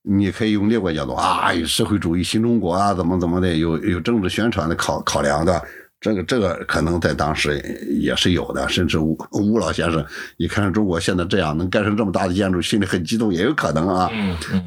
[0.02, 5.64] 你可以用另外角度啊，有社会主义新中国啊，怎么怎么的，有有政治宣传的考考量的。
[6.02, 7.60] 这个这个可能在当时
[8.02, 10.04] 也是有的，甚至吴吴老先生
[10.38, 14.10] 一看中国现在这样能盖成这么大的建筑，心里很激动，也有可能啊。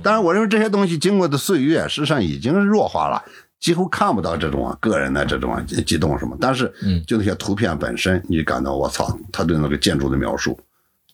[0.00, 3.20] 当然，我认为这些东西经过的岁月，实际上已经弱化了，
[3.58, 6.38] 几乎看不到这种个人的这种激动什么。
[6.40, 10.56] 但是，嗯就那些图片本身，你感到我操，他对那个建筑的描述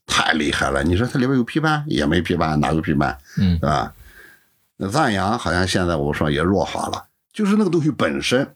[0.06, 0.82] 太厉害了。
[0.82, 3.16] 你说它里边有批判，也没批判，哪有批判？
[3.38, 3.90] 嗯对吧？
[4.76, 8.46] 那赞扬好像现在我说也弱化了，就是那个东西本身。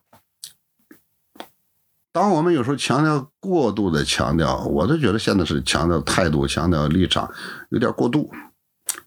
[2.14, 7.28] 当我们有时候强调过度的强调，我都觉得现在是强调态度、强调立场，
[7.70, 8.30] 有点过度。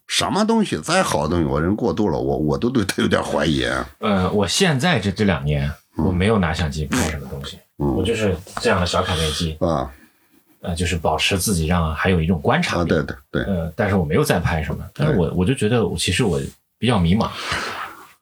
[0.08, 3.64] 什么东西再好的东西，我人过度了，我我都对他有点怀疑。
[3.64, 9.90] 啊呃，我现在这这两年我没有拿相机拍什么东西，我嗯就是这样的小卡片机，啊
[10.60, 16.42] 呃，就是保持自己让还有一种观察啊，对对对，呃，但是我没有再拍什么，但是我我就觉得我其实我
[16.78, 17.30] 比较迷茫，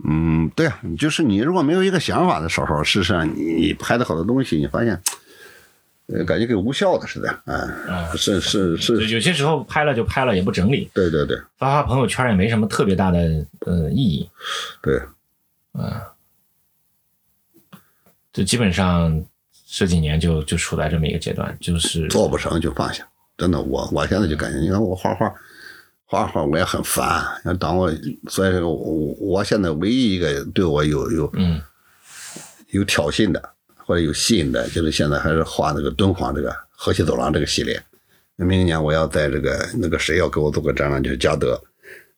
[0.04, 5.02] 嗯，对啊，就是你如果没有一个想法的时候，事实上你拍的好多东西，你发现，
[6.08, 7.56] 呃，感觉跟无效的似的，啊，
[7.88, 14.30] 啊是是，是有些时候拍了就拍了，也不整理，对对对发发朋友圈也没什么特别大的呃意义，
[14.82, 15.02] 对，
[18.34, 19.24] 就基本上
[19.66, 23.08] 这几年就就处在这么一个阶段，就是做不成就放下。
[23.38, 25.34] 真的，我我现在就感觉，你看我画画，
[26.16, 27.24] 画画我也很烦。
[27.44, 27.92] 要当我
[28.30, 31.62] 所以说我我现在唯一一个对我有有嗯
[32.70, 37.82] 有挑衅的或者有吸引的，就是现在还是画那个敦煌这个河西走廊这个系列。
[38.38, 41.62] 明年我要在这个那个谁要给我做个展览，就是嘉德，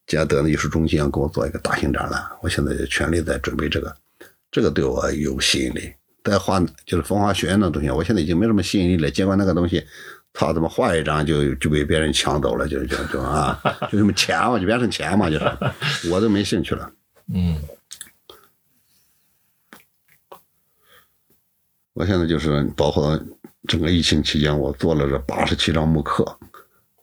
[0.08, 2.24] 嘉德的艺术中心要给我做一个大型展览。
[2.42, 3.96] 我现在就全力在准备这个，
[4.52, 5.94] 这个对我有吸引力。
[6.24, 9.12] 再画就是风华学院那东西，我现在已经没什么吸引力了。
[9.12, 9.86] 结果那个东西，
[10.38, 13.60] 操，怎么画一张就就被别人抢走了，就就就啊，
[13.92, 16.92] 就这么钱嘛，就变成钱嘛，就是我都没兴趣了。
[17.34, 17.58] 嗯
[21.94, 23.20] 我现在就是包括
[23.68, 26.24] 整个疫情期间，我做了这八十七张木刻，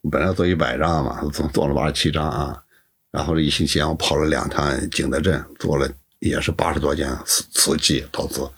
[0.08, 2.62] 本来做一百张嘛，总做了八十七张啊。
[3.10, 8.48] 然后这疫情期间，我跑了两趟景德镇，做了也是八十多件瓷瓷器陶瓷。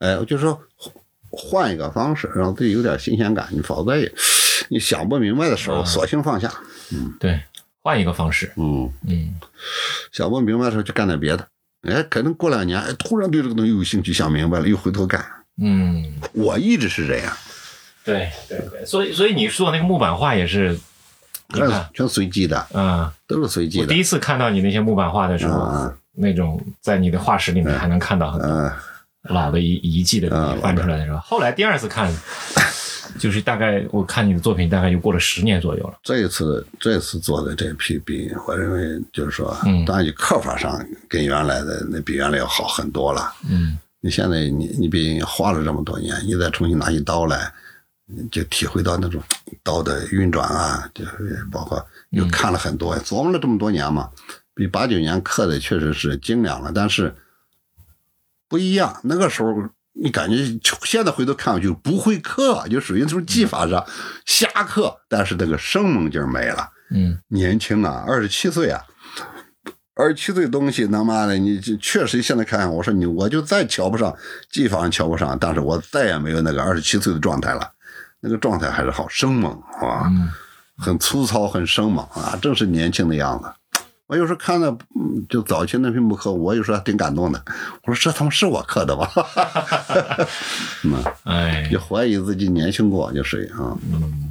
[0.00, 0.60] 哎，就是说
[1.36, 3.46] 换一个方式，让自己有点新鲜感。
[3.50, 4.10] 你否则也
[4.68, 6.50] 你想不明白的时候，啊索性放下。
[6.92, 7.40] 嗯对，
[7.82, 9.34] 换一个方式，嗯，嗯
[10.12, 11.46] 想不明白的时候就干点别的。
[11.82, 15.24] 哎，可能过两年，哎，突然对这个东西有兴趣，想明白了，又回头干。
[15.62, 17.32] 嗯，我一直是这样，
[18.04, 20.78] 对对对，所以所以你做那个木板画也是，
[21.54, 21.60] 你
[21.94, 23.96] 全随机的，嗯、都是随机的我第。
[23.96, 28.72] 一次看到你那些木板画的时候，嗯那种在你的画室里面还能看到很多嗯，
[29.28, 32.12] 老的遗遗迹的东西嗯翻出来的时候，后来第二次看，
[33.18, 35.98] 就是大概我看你的作品大概又过了十年左右了。
[36.02, 39.84] 这一次这次做的这批笔，我认为就是说，嗯。
[39.84, 43.32] 当然你刻法上跟原来的那比原来要好很多了。
[43.48, 43.78] 嗯。
[44.00, 47.52] 你现在你你毕竟花了这么多年，你再重新拿起刀来，
[48.30, 49.20] 就体会到那种
[49.64, 54.08] 刀的运转啊，就是包括又看了很多，琢磨了这么多年嘛，
[54.54, 57.12] 比八九年刻的确实是精良了，但是
[58.48, 58.98] 不一样。
[59.04, 59.52] 那个时候
[59.92, 60.36] 你感觉
[60.84, 63.84] 现在回头看就不会刻，就属于那种技法上
[64.26, 66.68] 瞎刻，但是那个生猛劲儿没了。
[66.90, 68.80] 嗯年轻啊，二十七岁啊，
[69.94, 74.14] 二十七岁东西，他妈的，你这确实现在看，我说你，我就再瞧不上
[74.52, 77.68] 技法上瞧不上，但是我再也没有那个二十七岁的状态了，
[78.20, 80.28] 那个状态还是好生猛啊，嗯
[80.78, 83.50] 很粗糙，很生猛啊，正是年轻的样子。
[84.06, 87.42] 我有时候看到，嗯就早期那批木刻，我有时候还挺感动的。
[87.84, 89.10] 我说这他妈是我刻的吧？
[90.84, 93.76] 嗯，哎，就怀疑自己年轻过，就是啊，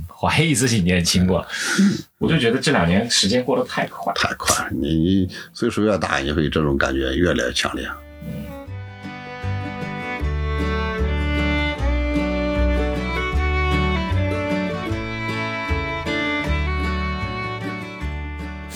[0.07, 1.45] 怀疑自己年轻过，
[2.19, 4.13] 我就觉得这两年时间过得太快。
[4.13, 4.71] 太快了。
[4.71, 7.85] 你你岁数越大，你会这种感觉越来越强烈。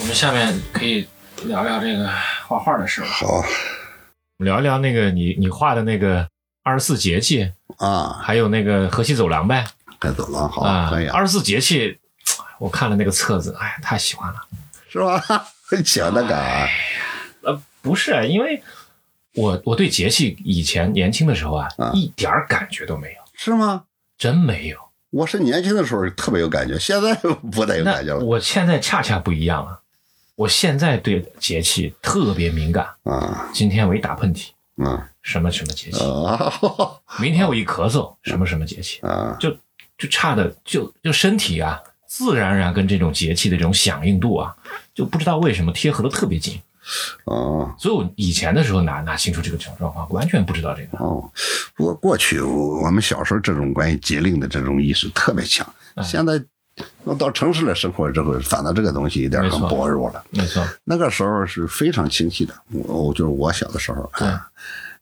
[0.10, 1.08] 们下面可以
[1.46, 2.10] 聊聊这个
[2.48, 3.44] 画画的事儿，好
[4.38, 6.28] 聊一聊那个你你画的那个
[6.64, 9.64] 二十四节气，啊，还有那个河西走廊呗。
[10.00, 12.00] 该走廊，好，啊可以，啊，二十四节气，
[12.58, 14.40] 我看了那个册子，哎呀，太喜欢了。
[14.90, 15.24] 是吧？
[15.70, 16.68] 很喜欢那个啊，
[17.44, 18.64] 呃，不是啊，因为
[19.36, 23.84] 我我对节气以前年轻的时候啊，啊一点儿感觉都没有，是吗？
[24.18, 24.78] 真没有。
[25.12, 27.14] 我是年轻的时候特别有感觉，现在
[27.52, 28.26] 不太有感觉了。
[28.26, 29.80] 我现在恰恰不一样了，
[30.40, 32.88] 我现在对节气特别敏感。
[33.04, 34.48] 啊今天我一打喷嚏，
[34.78, 36.50] 嗯什么什么节气；啊
[37.20, 39.52] 明天我一咳嗽，什么什么节气，啊就
[39.98, 44.56] 就差的就就身体啊，自然而然跟这种节气的这种响应度啊，
[44.96, 46.58] 就不知道为什么贴合的特别紧。
[47.26, 50.98] 啊所以我以前的时候哪哪清楚这个状况，完全不知道这个。
[51.00, 51.30] 哦！
[51.76, 56.42] 不过过去我们小时候这种关于节令的这种意识特别强，哎现在
[57.18, 60.24] 到城市来生活之后，反倒这个东西有点很薄弱了。
[60.30, 64.48] 没错，那个时候是非常清晰的，我我就是我小的时候啊，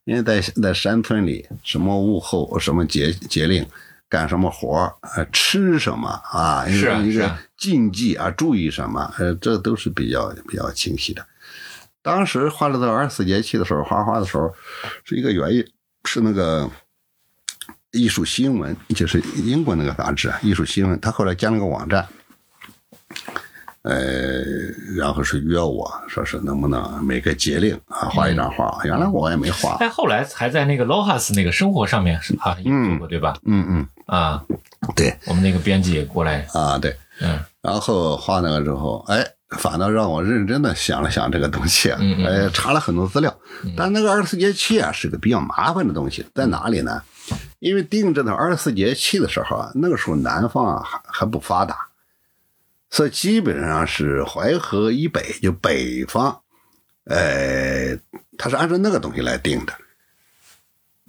[0.04, 3.66] 因为在在山村里，什么物候，什么节节令，
[4.08, 11.24] 干什么活儿，呃，吃什么啊，一是个一个禁忌啊，注意什么，呃，这都是比较比较清晰的。
[12.00, 14.50] 当时画了到二十四节气的时候，画画的时候
[15.04, 15.62] 是一个原因，
[16.04, 16.70] 是那个
[17.92, 22.06] 艺术新闻，就是英国那个杂志啊，艺术新闻，他后来建了个网站，
[23.82, 24.42] 呃，
[24.96, 33.36] 然后是约我说是能不能每个节令啊画一张画，原来我也没画，但后来还在那个 Lohas 那个生活上面是啊也做过对吧？
[33.44, 34.44] 嗯嗯，啊，
[34.94, 35.16] 对。
[35.26, 37.38] 我们那个编辑也过来，啊对，嗯。
[37.62, 43.34] 然后画那个之后，哎，反倒让我认真的想了想这个东西，嗯嗯哎，查了很多资料。
[43.76, 47.02] 但那个二十四节气啊，是个比较麻烦的东西，在哪里呢？
[47.58, 51.76] 因为定这个二十四节气的时候啊，那个时候南方啊还还不发达，
[52.90, 56.40] 所以基本上是淮河以北，就北方，
[57.04, 57.96] 呃，
[58.36, 59.72] 它是按照那个东西来定的。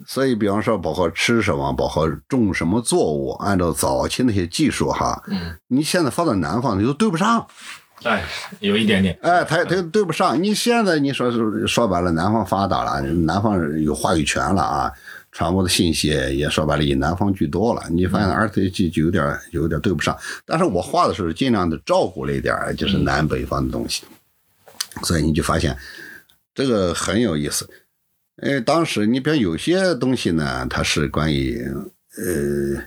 [0.06, 7.46] 所以，比方说，包括吃什么，包括种什么作物，按照早期那些技术哈，嗯，你现在放到南方，你都对不上，
[8.02, 8.24] 哎，
[8.60, 10.42] 有一点点，哎，他他对不上。
[10.42, 14.90] 你现在你说是说白了，南方发达了，南方有话语权了啊，
[15.32, 17.82] 传播的信息也说白了以南方居多了。
[17.90, 20.16] 你发现二十节气就有点有点对不上。
[20.46, 24.04] 但是我画的时候尽量的照顾了一点，就是南北方的东西，
[25.02, 25.76] 所以你就发现
[26.54, 27.68] 这个很有意思。
[28.42, 31.62] 哎，当时你比如有些东西呢，它是关于
[32.16, 32.82] 呃，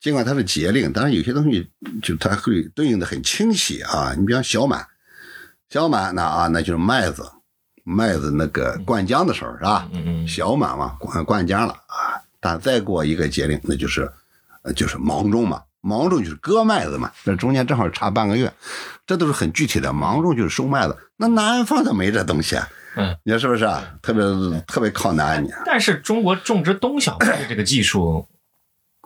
[0.00, 1.70] 尽管它是节令，但是有些东西
[2.02, 4.14] 就它会对应的很清晰啊。
[4.18, 4.86] 你比方小满，
[5.68, 7.30] 小满那啊，那就是麦子，
[7.84, 9.88] 麦子那个灌浆的时候是吧？
[9.92, 12.16] 嗯嗯小满嘛，灌灌浆了啊。
[12.40, 14.10] 但再过一个节令，那就是
[14.62, 18.50] 呃就是芒种嘛，芒种就是割麦子嘛，这中间正好差半个月，
[19.06, 19.92] 这都是很具体的。
[19.92, 22.66] 芒种就是收麦子，那南方它没这东西啊。
[22.96, 23.84] 嗯，你说是不是啊？
[24.00, 24.24] 特别
[24.66, 28.26] 特别靠南，你但是中国种植冬小麦的这个技术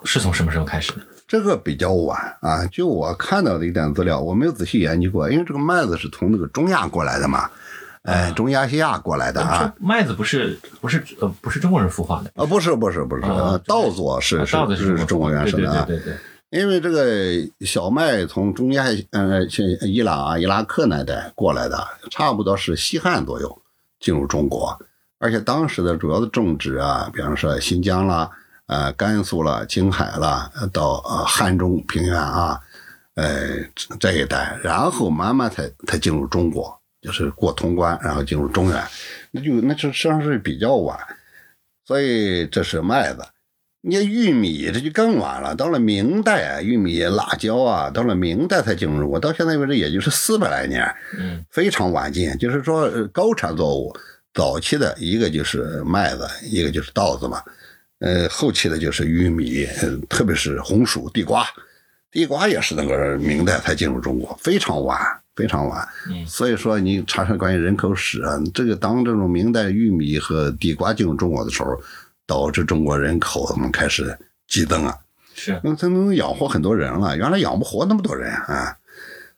[0.05, 0.99] 是从什么时候开始的？
[1.27, 7.51] 这个比较晚啊，就我看到的一点资料，我没有仔细研究过，因为这个麦子是从那个中亚过来的嘛，
[8.03, 9.75] 哎，中亚西亚过来的啊。
[9.81, 13.23] 麦子不是不是呃不是中国人孵化的啊，不是不是不是，
[13.67, 16.15] 稻作是是是中国原生的啊，对对对。
[16.51, 23.63] 因为这个小麦从中亚呃像伊朗啊、伊拉克那带过来的，差不多是西汉左右
[23.99, 24.79] 进入中国，
[25.19, 28.31] 而且当时的主要的种植啊，比方说新疆啦。
[28.67, 32.59] 呃，甘肃了、青海了，到呃汉中平原啊，
[33.15, 33.59] 呃
[34.01, 38.83] 这一带，然后慢慢才才进入中国，就是过通关，然后进入中原，
[39.31, 40.99] 那就那就实际上是比较晚，
[41.87, 43.23] 所以这是麦子。
[43.87, 50.83] 你玉米这就更晚了，到了明代，玉米、辣椒啊，到了明代才进入中国，到现在为止也就是四百来年，
[51.19, 52.35] 嗯，非常晚近。
[52.39, 53.95] 就是说高产作物，
[54.33, 57.43] 早期的一个就是麦子，一个就是稻子嘛。
[58.05, 59.67] 呃，后期的就是玉米，
[60.11, 61.43] 特别是红薯、地瓜，
[62.11, 65.01] 地瓜也是那个明代才进入中国，非常晚，
[65.35, 65.89] 非常晚。
[66.11, 71.81] 嗯，所以说你查查关于人口史啊，这个当这种明代玉米和地瓜进入中国的时候，
[72.27, 74.15] 导致中国人口我们开始
[74.47, 74.95] 激增啊。
[75.35, 78.77] 是，那才能养活很多人了，原来养不活那么多人啊。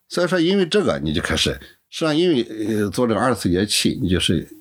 [0.09, 1.53] 所以说，因为这个你就开始，
[1.89, 4.56] 实际上因为呃做这个二十四节气，你就是。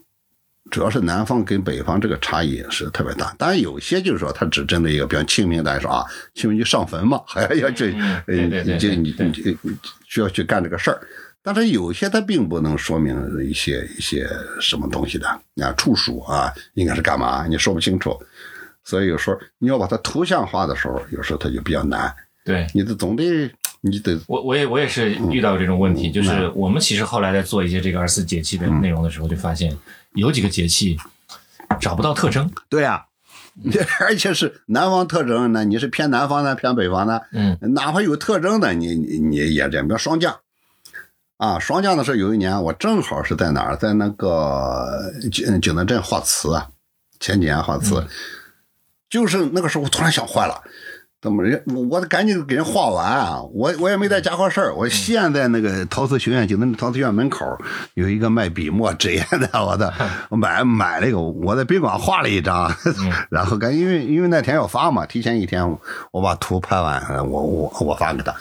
[0.72, 6.04] 主要是南方跟北方这个差异是特别大，当然有些就是说它只针对一个，比方清明，大家说啊，
[6.34, 7.96] 清明就上坟嘛， 还要去，
[8.28, 9.58] 呃，就你你
[10.08, 11.00] 需要去干这个事儿。
[11.44, 13.16] 但是有些它并不能说明
[13.48, 14.28] 一些一些
[14.60, 15.28] 什么东西的，
[15.62, 18.20] 啊，处暑啊，应该是干嘛，你说不清楚。
[18.84, 22.14] 所以有时候你要把它图像化的时候，有时候它就比较难。
[22.44, 23.52] 对，你得总得。
[23.88, 29.78] 你得我我也我也是遇到这种问题，就是我们其实后来在做一些这个二十四节气的内容的时候，就发现
[30.14, 30.98] 有几个节气
[31.80, 32.52] 找不到特征。
[32.68, 33.06] 对呀，
[34.02, 39.88] 而且是南方特征，呢你是偏南方呢，偏北方呢，嗯，哪怕有特征的，你你你也这样。
[39.88, 40.36] 比如霜降
[41.38, 46.70] 啊，霜降的时候，有一年我正好是在哪儿，在那个景景德镇画瓷啊，
[47.20, 48.04] 前几年画瓷，
[49.12, 50.64] 就是那个时候我突然想坏了。
[51.26, 51.60] 怎么人？
[51.90, 53.42] 我得赶紧给人画完啊！
[53.52, 57.44] 我我也没在家伙事儿，我现在那个陶瓷学院，就那陶瓷学院门口
[57.96, 59.92] 有一个卖笔墨纸砚的，我的，
[60.30, 62.72] 我买买了一个，我在宾馆画了一张，
[63.32, 65.68] 然后赶因为因为那天要发嘛，提前一天
[66.12, 68.32] 我把图拍完，我我我发给他，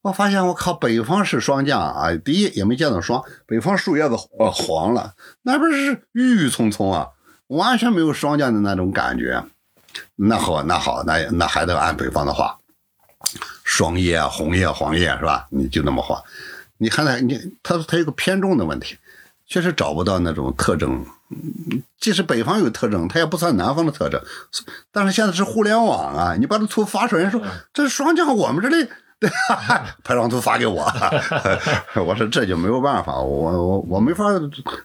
[0.00, 5.12] 我发现我靠，北方是霜降啊，第一也没见到霜，北方树叶子呃黄了，
[5.42, 7.08] 那边是郁郁葱葱啊，
[7.48, 9.44] 完全没有霜降的那种感觉。
[10.22, 12.58] 那好，那好，那那还得按北方的话，
[13.64, 15.46] 霜叶、红叶、黄叶是吧？
[15.50, 16.22] 你就那么画，
[16.76, 18.98] 你看它，你它它有个偏重的问题，
[19.46, 21.04] 确实找不到那种特征。
[21.98, 24.20] 即使北方有特征，它也不算南方的特征。
[24.92, 27.40] 但是现在是互联网啊，你把这图发出来，人说
[27.72, 28.88] 这是霜降，我们这里
[29.20, 29.30] 对
[30.04, 30.82] 拍张图发给我，
[32.04, 34.24] 我说这就没有办法，我我我没法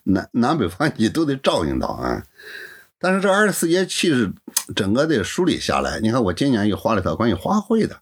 [0.03, 2.23] 南南北方你都得照应到啊。
[3.05, 4.31] 但是这二十四节气是
[4.75, 7.95] 整个的梳理下来，你看我今年又画了一套关于花卉的，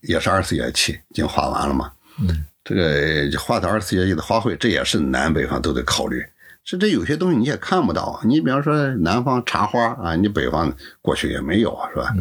[0.00, 1.92] 也是二十四节气，已经画完了嘛。
[2.20, 6.20] 嗯，这个画的二十四节气的花卉，这也是南北方都得考虑。
[6.64, 12.12] 是这有些东西你也看不到，你比方说南方茶花啊，你北方过去也没有啊，是吧？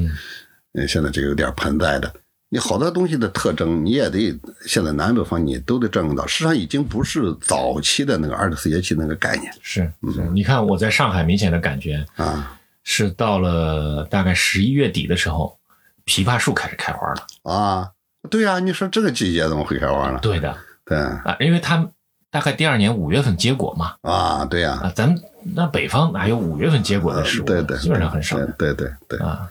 [0.73, 2.13] 嗯，现在就有点盆栽的。
[2.49, 4.33] 你好多东西的特征，你也得
[4.65, 6.25] 现在南北方你都得照顾到。
[6.25, 9.51] 实际上已经不是早期的那个二十四节气那个概念。
[9.61, 10.31] 是，嗯。
[10.33, 15.59] 你看我在上海明显的感觉啊，是到了大概十一月底的时候，
[16.05, 17.91] 枇杷树开始开花了啊。
[18.29, 20.19] 对呀，你说这个季节怎么会开花呢？
[20.21, 21.85] 对的，对啊，因为它
[22.31, 23.95] 大概第二年五月份结果嘛。
[24.03, 24.79] 啊，对呀。
[24.83, 25.21] 啊，咱们
[25.53, 27.43] 那北方哪有五月份结果的树？
[27.43, 28.37] 对对，基本上很少。
[28.57, 29.49] 对对对啊。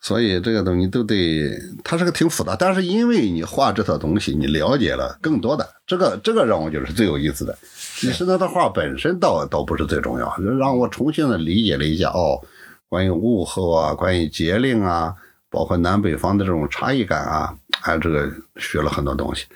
[0.00, 1.50] 所以这个东西都得，
[1.82, 7.58] 它是个挺复杂，但是因为你画这套东西，你了解了更多的，这个这个让我觉得是最有意思的。
[7.96, 12.40] 其实那套画本身倒倒不是最重要，让我重新的理解了一下哦，
[12.88, 15.12] 关于物候啊，关于节令啊，
[15.50, 19.46] 包括南北方的这种差异感啊，还有这个学了很多东西。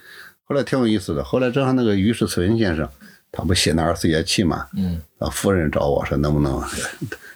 [0.43, 2.87] 后来挺有意思的，后来正好那个于世存先生，
[3.31, 6.61] 他不写那二十四节气嘛，嗯，啊，夫人找我说能不能。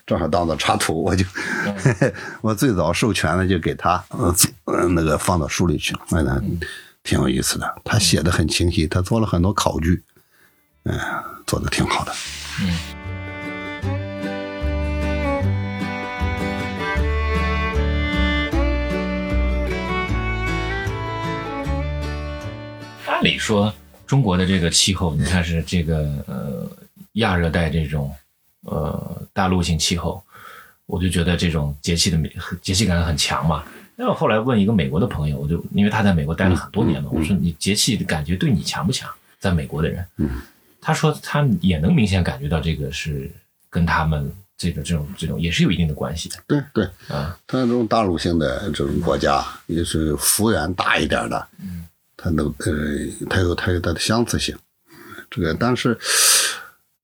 [0.06, 1.24] 正好当做插图，我就
[2.40, 4.32] 我最早授权的就给他，嗯，
[4.94, 6.40] 那个放到书里去了，那
[7.02, 7.82] 挺有意思的。
[7.84, 10.00] 他写的很清晰，他做了很多考据，
[10.84, 10.96] 嗯，
[11.44, 12.12] 做的挺好的。
[12.60, 12.78] 嗯。
[23.08, 23.74] 按理说，
[24.06, 25.96] 中国的这个气候，你看是这个
[26.28, 26.70] 呃
[27.14, 28.14] 亚热带这种。
[28.66, 30.22] 呃，大陆性气候，
[30.86, 32.18] 我就觉得这种节气的
[32.60, 33.64] 节气感很强嘛。
[33.96, 39.10] 那我后来问一个美国的朋友，我就因为他在美国待了很多年嘛，我说你节气的感觉对你强不强？
[39.38, 40.28] 在美国的人，嗯，
[40.80, 43.30] 他说他也能明显感觉到这个是
[43.70, 46.36] 跟他们这个这种这种也是有一定的关系的。
[46.46, 51.86] 对对，啊，他这种大陆性的这种国家，也是幅员大一点的，嗯，
[52.16, 54.56] 它能呃，它有它有它的相似性，
[55.30, 55.96] 这个但是，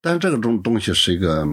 [0.02, 1.46] 但是这个东东西是一个，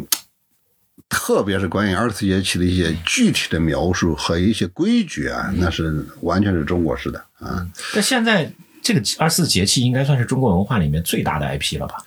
[1.07, 7.65] 特别是关于二十四节气的一些具体的描述和一些规矩啊，那是完全是中国式的啊。
[7.93, 12.03] 但现在这个二十四节气应该算是中国文化里面最大的 IP 了吧？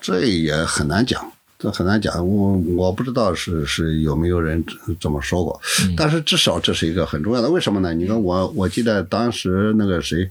[0.00, 2.26] 这也很难讲，这很难讲。
[2.26, 4.64] 我我不知道是是有没有人
[4.98, 5.62] 这么说过，
[5.96, 7.48] 但是至少这是一个很重要的。
[7.48, 7.94] 为什么呢？
[7.94, 10.28] 你看我我记得当时那个谁，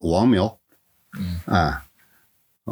[0.00, 0.58] 王苗，
[1.18, 1.86] 嗯啊，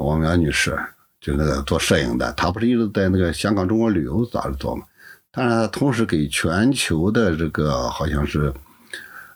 [0.04, 0.78] 王苗女士，
[1.20, 4.84] 就那个做摄影的，她不是一直在那个香港中国旅游杂志做嘛？
[5.30, 8.52] 但是她同时给全球的这个好像是，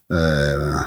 [0.08, 0.82] 呃，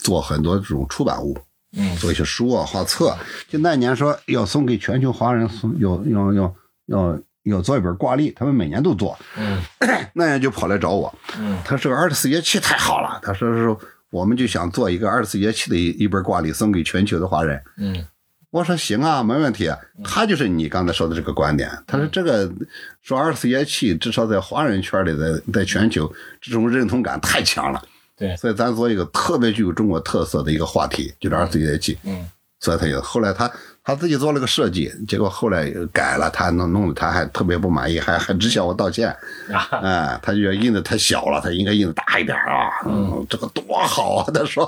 [0.00, 1.36] 做很多这种出版物。
[1.74, 3.16] 嗯做一些书啊、画册。
[3.48, 6.54] 就那年说要送给全球华人送，要要要
[6.84, 9.18] 要要做一本挂历，他们每年都做。
[9.38, 9.58] 嗯
[10.12, 13.74] 那年就跑来找我，嗯他说二十四节气太好了，他说是
[14.10, 17.58] 我们就想做一个二十四节气的一一本挂历送给全球的华人。
[17.78, 18.04] 嗯
[18.52, 19.68] 我说行啊，没问题。
[20.04, 22.52] 他就是你刚才说的这个观点，他说这个
[23.00, 27.82] 说二十四节气，至少在华人圈里，在在全球这种认同感太强了。
[28.14, 31.98] 对所以咱做一个特别具有中国特色的一个话题，就是二十四节气。
[32.04, 32.28] 嗯
[32.60, 33.50] 所以他有后来他
[33.84, 39.08] 他自己做了个设计，结果后来改了，他弄弄得他还特别不满意，还还只向我道歉。
[39.52, 42.70] 啊哎，他觉得印的太小了，他应该印的大一点啊。
[42.86, 44.30] 嗯，这个多好啊！
[44.32, 44.64] 他说。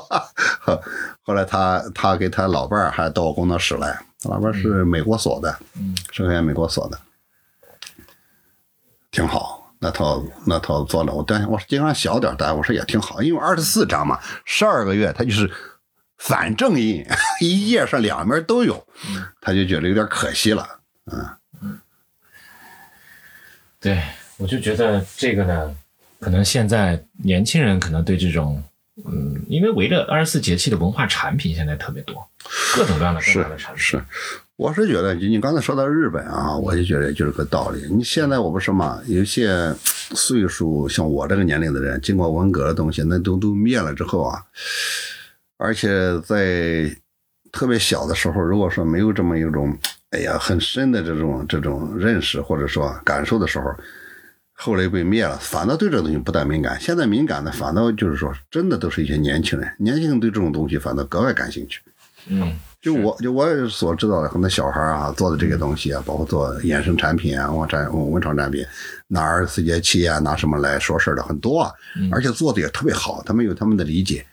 [1.23, 6.99] 后来他他给他老伴儿还到我工作室来，他老伴儿是美国所的，嗯是在美国所的，
[9.11, 9.61] 挺好。
[9.81, 15.51] 那套那套做了，我但我说尽量小点但，我说也挺好，因为二十四张嘛，十二个月，他就是
[16.19, 17.05] 反正印，
[17.41, 18.87] 一页上两面都有，
[19.41, 20.67] 他就觉得有点可惜了。
[21.11, 21.79] 嗯
[23.81, 24.03] 对，
[24.39, 25.77] 我就觉得这个呢，
[26.19, 28.63] 可能现在年轻人可能对这种，
[29.05, 32.27] 嗯，因为围着二十四节气的文化产品现在特别多，
[32.75, 33.83] 各种各样的各是样的产品。
[33.83, 34.03] 是，
[34.57, 37.87] 我是觉得，你你刚才说到日本啊，我就觉得就是个道理。
[37.91, 39.71] 你现在我不是嘛，有些
[40.15, 44.43] 岁数像我这个年龄的人，经过文革的东西，那都都灭了之后啊，
[45.57, 46.91] 而且在
[47.53, 49.77] 特别小的时候，如果说没有这么一种
[50.11, 53.67] 哎呀很深的这种这种认识或者说感受的时候，
[54.53, 56.81] 后来被灭了，反倒对这东西不太敏感。
[56.81, 61.81] 现在敏感的反倒就是说，真的都是一些年轻人，年轻人对这种东西反倒格外感兴趣。
[62.27, 68.65] 嗯就我就我所知道的很多小孩啊做的这个东西啊，包括做衍生产品啊、文产文创产品，
[69.09, 71.73] 拿二十四节气啊，拿什么来说事儿的很多啊，
[72.13, 74.25] 而且做的也特别好，他们有他们的理解，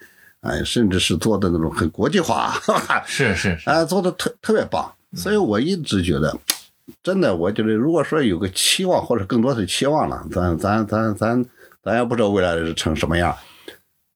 [0.42, 4.92] 哎，甚至是做的那种很国际化，哈哈是是是，哎，做的特特别棒。
[5.16, 6.36] 所以我一直觉得，
[7.04, 11.46] 真的，我觉得如果说有个期望，或者更多的期望了，咱咱咱咱
[11.84, 13.36] 咱也不知道未来是成什么样。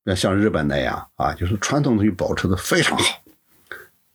[0.05, 3.03] 要像日本那样啊，就是传统东西保持的非常好。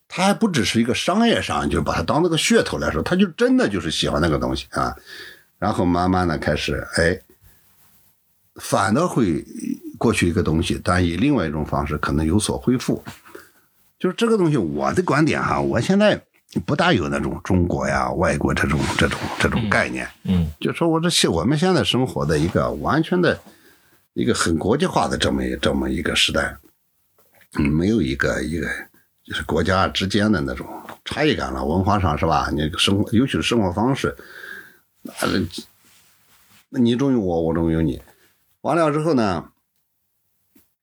[0.09, 4.97] 他还不只是一个商业上，就是把它当那个噱头来说，他就真的就是喜欢那个东西啊。
[5.59, 7.21] 然后慢慢的开始，哎，
[8.57, 9.45] 反倒会
[10.01, 13.05] 过去一个东西，但以另外一种方式可能有所恢复。
[13.99, 16.19] 就是这个东西，我的观点哈，我现在
[16.65, 20.09] 不大有那种中国呀、外国这种这种这种概念。
[20.25, 23.39] 嗯就说我这现我们现在生活的一个完全的
[24.15, 26.57] 一个很国际化的这么一这么一个时代，
[27.59, 28.67] 嗯，没有一个一个
[29.23, 30.67] 就是国家之间的那种
[31.05, 32.49] 差异感了，文化上是吧？
[32.51, 34.17] 你生活，尤其是生活方式，
[35.03, 35.13] 那
[36.71, 38.01] 那你中有我，我中有你，
[38.63, 39.45] 完了之后呢？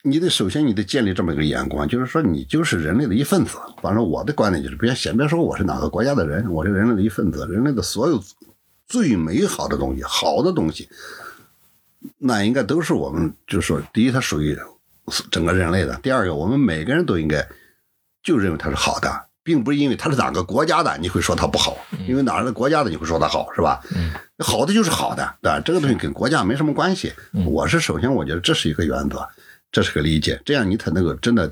[0.07, 3.57] 你得首先你得建立这么一个眼光，就是说你就是人类的一份子。
[3.81, 8.23] 反正我的观点就是，别先别说我是哪个国家的人，我是人类的一份子，人类的所有
[8.87, 10.87] 最美好的东西、好的东西，
[12.17, 14.57] 那应该都是我们，就是说，第一，它属于
[15.29, 17.45] 整个人类的；第二个，我们每个人都应该
[18.23, 21.77] 就认为它是好的，并不是因为它是哪个国家的你会说它不好，
[22.07, 23.81] 因为哪个国家的你会说它好，是吧？
[23.93, 25.59] 嗯好的就是好的，对吧？
[25.65, 27.11] 这个东西跟国家没什么关系。
[27.43, 29.27] 我是首先我觉得这是一个原则，
[29.71, 31.51] 这是个理解，这样你才能够真的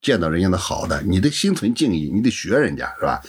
[0.00, 3.22] 见到人家的好的，你得心存敬意，你得学人家，是吧？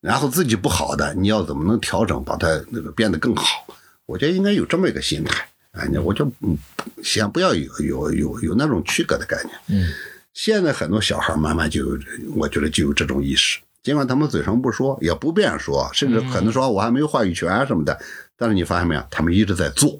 [0.00, 3.66] 然后自己不好的，你要怎么能调整，把它那个变得更好？
[4.06, 5.48] 我觉得应该有这么一个心态。
[5.72, 6.56] 哎，我就嗯，
[7.02, 9.54] 先不要有有有有那种区隔的概念。
[9.68, 9.92] 嗯
[10.32, 11.98] 现在很多小孩慢慢就有，
[12.34, 13.58] 我觉得就有这种意识。
[13.82, 17.98] 尽管他们嘴上不说，也不便说，甚至可能说我还没有话语权什么的，
[18.36, 19.98] 但是你发现没有，他们一直在做。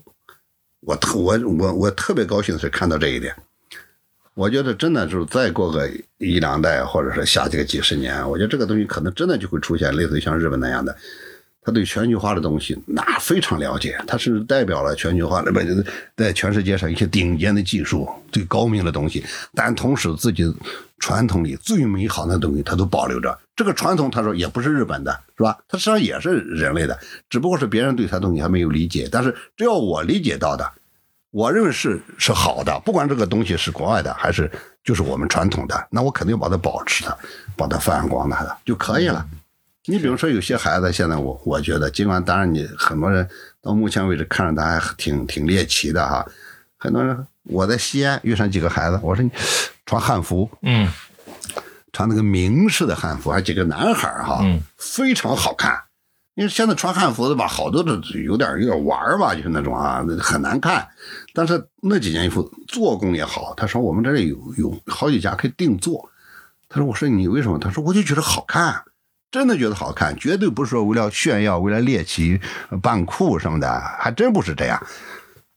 [0.80, 3.34] 我特我我我特别高兴的是看到这一点。
[4.36, 10.94] 我觉得真的就是再过个一两代，或者是下几个几十年，我觉得这个东西可能真的就会出现类似于像日本那样的，
[11.62, 15.66] 他对全球化的东西那非常了解，他是代表了全球化那边
[16.14, 19.24] 在全世界上一些顶尖的技术、最高明的东西，
[19.54, 20.44] 但同时自己
[20.98, 23.38] 传统里最美好的东西他都保留着。
[23.56, 25.56] 这个传统他说也不是日本的，是吧？
[25.66, 26.98] 它实际上也是人类的，
[27.30, 30.70] 只不过是别人对他东西还没有理解，但是只要我理解到的。
[31.30, 34.50] 我认为是是好的，不管这个东西是国外的还是
[34.82, 37.18] 就是我们传统的，那我肯定把它保持的，
[37.56, 39.26] 把它发扬光大的就可以了。
[39.84, 43.28] 你比如说有些孩子，现在我我觉得，尽管当然你很多人
[43.62, 46.26] 到目前为止看着他还挺挺猎奇的哈，
[46.76, 49.30] 很多人我在西安遇上几个孩子，我说你
[49.84, 50.90] 穿汉服，嗯，
[51.92, 55.80] 穿那个明式的汉服，还几个男孩哈，嗯，非常好看。
[56.36, 60.86] 因为现在穿汉服的吧，好多的有点有点玩吧，就是那种啊，很难看。
[61.32, 63.54] 但是那几件衣服做工也好。
[63.56, 66.10] 他说我们这里有有好几家可以定做。
[66.68, 67.58] 他说我说你为什么？
[67.58, 68.82] 他说我就觉得好看，
[69.30, 72.38] 真的觉得好看，绝对不是说为了炫耀、为了猎奇、
[72.82, 74.86] 扮酷什么的，还真不是这样。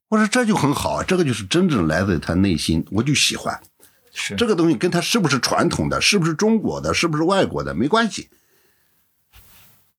[0.08, 3.60] 我说这就很好，这个就是真正来自他内心，我就喜欢。
[4.14, 8.30] 是这个东西跟他是不是传统的，是不是中国的，是不是外国的没关系。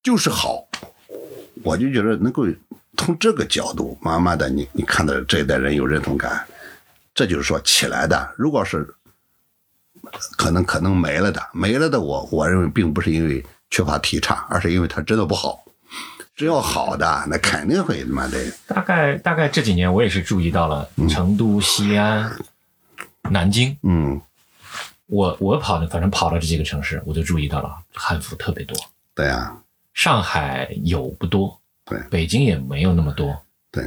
[0.03, 0.67] 就是好，
[1.63, 2.45] 我就觉得能够
[2.97, 6.45] 从这个角度，慢慢的，你你看到这一代人有认同感，
[7.13, 8.33] 这就是说起来的。
[8.35, 8.95] 如果是
[10.37, 15.63] 可能可能没了的，没了的，我我认为并不是因为缺乏提倡，而是因为他真的不好。
[16.35, 18.39] 只要好的，那肯定会他妈的。
[18.65, 22.35] 大概大概这几年，我也是注意到了成都、西安、
[23.29, 23.77] 南京。
[23.83, 24.19] 嗯，
[25.05, 28.75] 我我跑的，反正跑了这几个城市，我就注意到了汉服特别多。
[29.13, 29.55] 对呀。
[29.93, 33.85] 上海有不多，对，北京也没有那么多，对，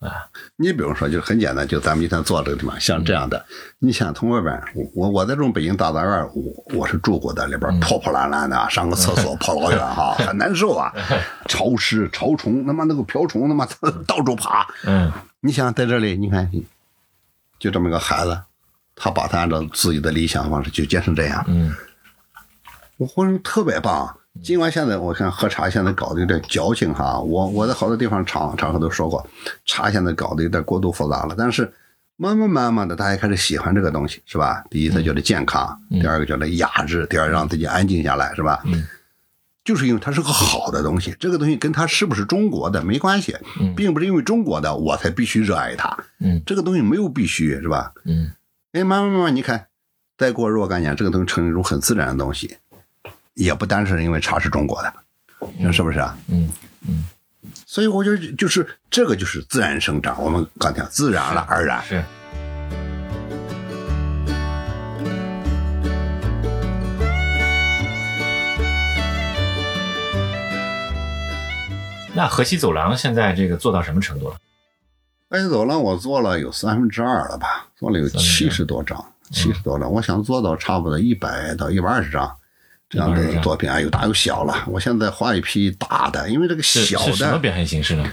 [0.00, 3.44] 啊，你比如说，就很简单，就咱们今天坐这个地方，像这样的，
[3.78, 4.60] 你想从外边，
[4.94, 10.92] 我我在这种北京大杂院，我我是住过的，里边破破烂烂的，上个厕所跑老远哈，很难受啊，
[11.46, 13.66] 潮湿、潮虫，他妈那个瓢虫，他妈
[14.06, 15.10] 到处爬，嗯，
[15.40, 16.50] 你想在这里，你看，
[17.58, 18.40] 就这么个孩子，
[18.96, 21.74] 他把他按照自己的理想方式就建成这样，嗯，
[22.96, 24.17] 我浑身特别棒。
[24.42, 29.26] 尽管现在我看喝茶现在搞得有点矫情哈，我我在好多地方场场合都说过，
[29.66, 31.34] 茶现在搞得有点过度复杂了。
[31.36, 31.70] 但是
[32.16, 34.64] 慢慢慢慢的，大家开始喜欢这个东西，是吧？
[34.70, 35.68] 第一，他觉得健康；
[36.00, 38.62] 第二个觉得雅致；第二，让自己安静下来，是吧？
[38.64, 38.84] 嗯，
[39.64, 43.36] 就是因为它是个好的东西，这个东西跟它是不是中国的没关系，
[43.76, 45.96] 并不是因为中国的我才必须热爱它。
[46.20, 47.92] 嗯，这个东西没有必须，是吧？
[48.04, 48.32] 嗯，
[48.72, 49.66] 哎，慢慢慢慢，你看，
[50.16, 52.56] 再过若干年，这个东西成为一种很自然的东西。
[53.38, 56.18] 也不单是因为茶是中国的，是不是啊？
[56.26, 56.50] 嗯
[56.88, 57.04] 嗯，
[57.64, 61.80] 所以我觉得就是这个就是自然生长，我们刚讲自然了而然。
[61.84, 62.02] 是。
[72.12, 74.36] 那河西走廊现在这个做到什么程度了？
[75.30, 82.36] 河西走廊我做了有三分之二了吧，做了有七十多张，七十多张，我想做到差不多一百到一百二十张。
[82.90, 84.64] 这样的作品啊，有大有小了。
[84.66, 88.10] 我现在画一批大的，因为这个小的什么表现形式呢？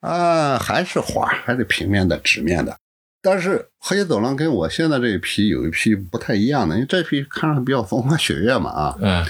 [0.00, 2.76] 啊，还是画，还是平面的、纸面的。
[3.22, 8.96] 但是河西走廊跟我现在这一批有一批不太一样的，因为这批看上去比较风花雪月嘛啊。
[9.00, 9.26] 嗯。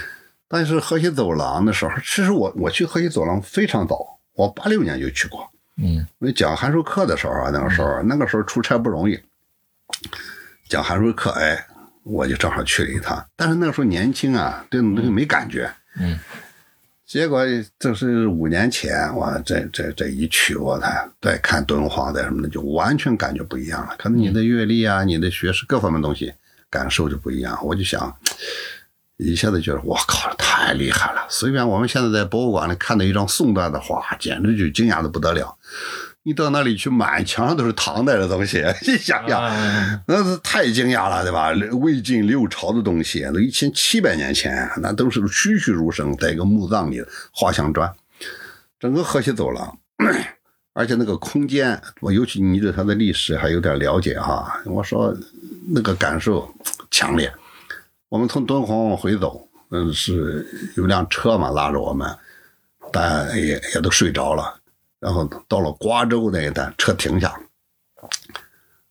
[0.49, 5.49] 但是河西走廊的时候，其实我我去河西走廊非常早，我八六年就去过。
[5.77, 6.05] 嗯。
[6.19, 9.19] 我讲函授课的时候啊，那个时候那个时候出差不容易，
[10.69, 11.67] 讲函授课哎。
[12.09, 15.69] 我就正好去了一趟，但是那个时候年轻啊，对那个没感觉。
[15.99, 16.17] 嗯，
[17.05, 17.45] 结果
[17.81, 23.97] 这是五年前，我这这这一去，我才再看敦煌的什么的，就完全感觉不一样了。
[23.99, 26.33] 可能你的阅历啊，你的学识各方面东西
[26.71, 27.59] 感受就不一样。
[27.65, 28.17] 我就想，
[29.17, 31.27] 一下子觉得我靠，太厉害了！
[31.29, 35.59] 随便我们现在在博物馆里看到一张宋代的画，简直就惊讶的不得了。
[36.27, 39.41] 你到那里去，满墙上都是唐代的东西， 你想想，
[40.09, 41.53] 那是太惊讶了，对吧？
[41.77, 47.01] 魏晋六朝的东西，都一千七百年前，那都是栩栩如生，在一个墓葬里
[47.31, 47.89] 画像砖。
[48.81, 49.79] 整个河西走廊，
[50.75, 54.61] 而且那个空间，我尤其你对它的历史还有点了解哈。
[54.65, 55.17] 我说
[55.69, 56.53] 那个感受
[56.91, 57.33] 强烈。
[58.09, 60.45] 我们从敦煌往回走，嗯，是
[60.77, 62.13] 有辆车嘛拉着我们，
[62.93, 64.59] 但也也都睡着了。
[64.99, 67.39] 然后到了瓜州那一带，车停下，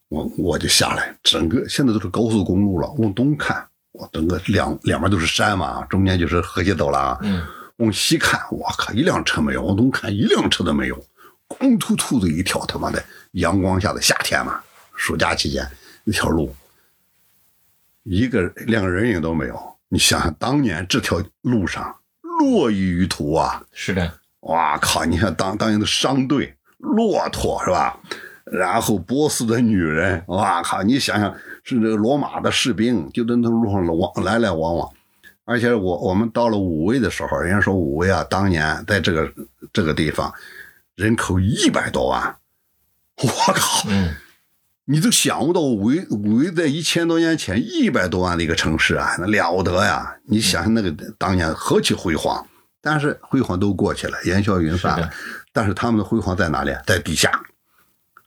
[0.08, 2.90] 我我就下来，整个现在都是高速公路了。
[3.00, 7.18] 往东看，我整个两两边都是山嘛，中间就是河西走廊。
[7.24, 7.46] 嗯，
[7.78, 11.06] 往西看，我靠，一辆车没有；往东看，一辆车都没有。
[11.48, 14.62] 光秃秃的一条他妈的阳光下的夏天嘛，
[14.96, 15.68] 暑假期间
[16.06, 16.56] 一条路，
[18.04, 19.76] 一个连个人影都没有。
[19.90, 25.06] 你想想，当年这条路上络绎于途啊，是的，哇靠！
[25.06, 28.00] 你看当当年的商队，骆驼是吧？
[28.46, 30.84] 然后波斯的女人，哇靠！
[30.84, 31.34] 你想想，
[31.64, 34.90] 是这个罗马的士兵，就在那路上往来来往往。
[35.46, 39.32] 而且我我们到了武威的时候，人家说武威啊，当年在这个
[39.74, 40.32] 这个地方
[40.96, 42.36] 人口一百多万，
[43.18, 43.88] 我靠！
[43.90, 44.14] 嗯，
[44.86, 50.16] 你都想不到武威武威在一千多年前一百多万的一个城市啊，那了不得呀！
[50.28, 52.46] 你想想那个当年何其辉煌，
[52.88, 55.10] 但是辉煌都过去了，烟消云散了。
[55.52, 56.72] 但是他们的辉煌在哪里？
[56.86, 57.32] 在地下，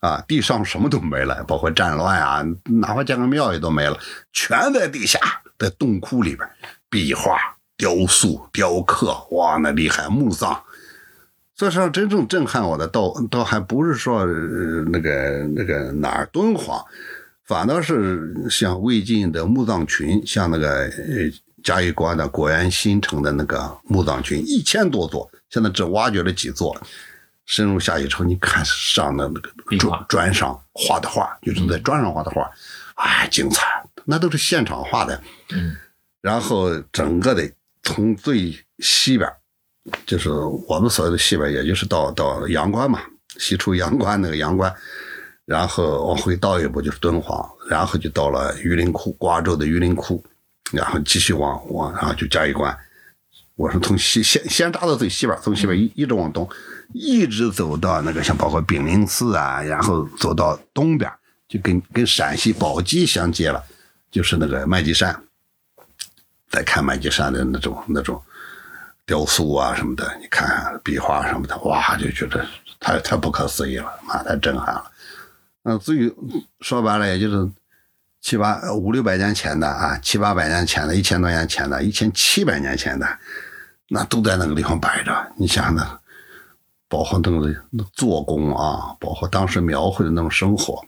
[0.01, 3.97] 啊，地上什么都没了，包括战乱啊，哪怕建个庙也都没了，
[4.33, 5.17] 全在地下，
[5.57, 6.45] 在洞窟里边，
[6.89, 7.37] 壁画、
[7.77, 10.09] 雕塑、雕刻，哇，那厉害！
[10.09, 10.61] 墓葬。
[11.55, 16.83] 这上真正震撼我的，倒倒还不是说、呃那个那个哪儿敦煌，
[17.45, 21.31] 反倒是像魏晋的墓葬群，像那个呃
[21.63, 26.79] 嘉峪关的果园新城的那个墓葬群，一千多座，现在只挖掘了几座。
[27.45, 32.47] 深入下去之后，你看上的那个砖砖上画的画，就是在砖上画的画，
[32.93, 33.65] 哎，精彩！
[34.05, 35.19] 那都是现场画的。
[35.49, 35.75] 嗯，
[36.21, 37.51] 然后整个的
[37.81, 39.27] 从最西边，
[40.05, 43.01] 就是我们所谓的西边，也就是到到阳关嘛，
[43.39, 44.71] 西出阳关那个阳关，
[45.45, 50.23] 然后往回倒一步就是敦煌，然后就到了榆林窟，瓜州的榆林窟，
[50.71, 52.77] 然后继续往往，然后就嘉峪关。
[53.55, 56.49] 我是从西先先扎到最西边，从西边一一直往东，
[56.93, 61.11] 一直走到那个像包括炳灵寺啊，然后走到东边，
[61.47, 63.61] 就跟跟陕西宝鸡相接了，
[64.09, 65.23] 就是那个麦积山。
[66.49, 68.19] 再看麦积山的那种那种
[69.05, 72.43] 雕塑啊什么的，你看看壁画什么的，哇，就觉得
[72.79, 74.91] 太太不可思议了，妈太震撼了。
[75.63, 76.11] 嗯，至于
[76.61, 77.47] 说白了，也就是
[78.21, 83.07] 七八五六百年前的啊，七八百年前的，一千多年前的，一千七百年前的，
[83.89, 85.11] 那都在那个地方摆着。
[85.37, 85.99] 你想想那，
[86.87, 87.53] 包括那个
[87.93, 90.83] 做工啊，包括当时描绘的那种生活，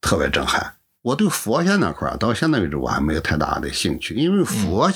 [0.00, 0.74] 特别震撼。
[1.02, 4.92] 我对佛像那块儿到现在为止我还没有太大的兴趣，因为佛、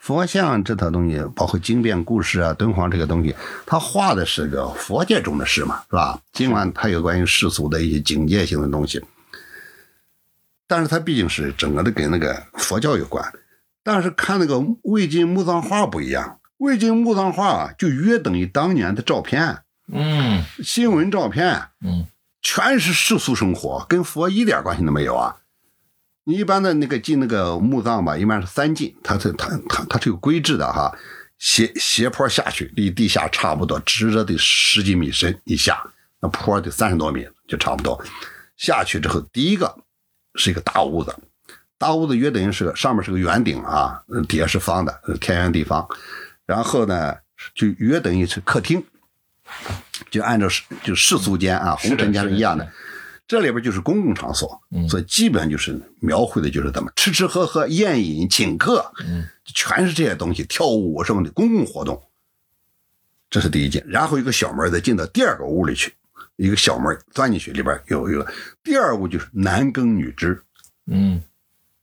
[0.00, 6.18] 佛像这套东西，包括经变故事啊、敦煌这个东西，它画的是个佛界中的事嘛，是吧？
[6.32, 8.98] 尽管它有关于世俗的一些警戒性的东西，
[10.72, 13.22] 但是它毕竟是整个的跟那个佛教有关。
[13.82, 19.58] 但是看那个魏晋墓葬画不一样，魏晋墓葬画啊就约等于当年的照片、
[19.92, 22.06] 嗯新闻照片，嗯
[22.40, 25.36] 全是世俗生活，跟佛一点关系都没有啊。
[26.24, 30.96] 你一般的那个进那个墓葬吧，一般是三进，它是它它它是有规制的哈，
[31.36, 35.84] 斜斜坡下去，离地下差不多直着得十几米深以下，
[36.20, 38.02] 那坡得三十多米就差不多。
[38.56, 39.76] 下去之后，第一个
[40.34, 41.14] 是一个大屋子，
[41.78, 45.86] 大屋子约等于是个上面是个圆顶啊，底下是方的，天圆地方。
[46.46, 47.16] 然后呢，
[47.54, 48.84] 就约等于是客厅，
[50.10, 52.70] 就按照世就世俗间啊，红尘间是一样的。
[53.28, 59.24] 这里边就是公共场所，嗯所以基本就是描绘的就是咱们吃吃喝喝、宴饮、请客，嗯，
[59.54, 62.02] 全是这些东西，跳舞什么的公共活动。
[63.30, 65.94] 这是第一件，然后一个小门再进到第二个屋里去，
[66.36, 68.26] 一个小门钻进去，里边有一个
[68.62, 70.40] 第二步就是男耕女织，
[70.86, 71.22] 嗯。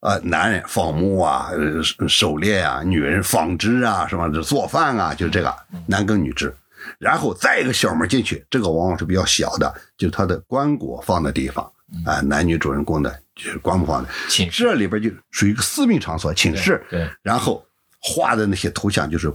[0.01, 5.53] 啊，男人放牧啊，呃狩猎啊，女人纺织啊，什么这做饭啊，就是这个
[5.87, 6.55] 男耕女织。
[6.97, 11.69] 然后再一个小门进去，这个往往是比较小的，就是他的棺椁放的地方
[12.05, 14.63] 啊、男女主人公的就是棺木放的，寝室。
[14.63, 16.81] 这里边就属于一个私密场所，寝室。
[16.89, 17.61] 对，然后
[17.99, 19.29] 画的那些图像就是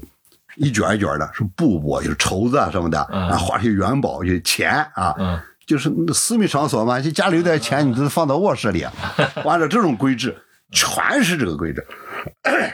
[0.57, 8.85] 一卷一卷的，是布帛，就是绸子啊什么的，啊画些元宝，就是钱啊，嗯就是那私密场所嘛，就家里有点钱，你都放到卧室里，
[9.45, 10.37] 按照这种规制，
[10.71, 11.87] 全是这个规制。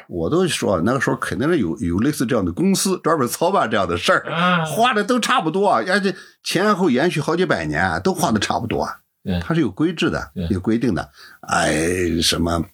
[0.09, 8.89] 我都说那个时候肯定是有有类似这样的公司专门操办这样的事儿，啊，画的都差不多，而且前后延续好几百年，都画的差不多。
[9.23, 11.09] 对它是有规制的，有规定的。
[11.43, 11.73] 哎，
[12.23, 12.65] 什么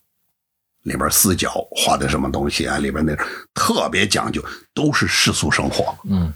[0.87, 2.79] 里边四角画的什么东西啊？
[2.79, 3.15] 里边那
[3.53, 5.97] 特别讲究，都是世俗生活。
[6.09, 6.33] 嗯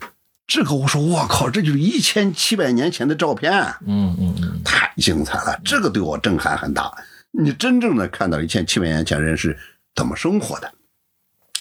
[0.52, 3.52] 这个我说我靠，这就是一千七百年前的照片，
[3.86, 5.56] 嗯嗯嗯太精彩了！
[5.64, 6.92] 这个对我震撼很大。
[7.30, 9.56] 你真正的看到一千七百年前人是
[9.94, 10.72] 怎么生活的，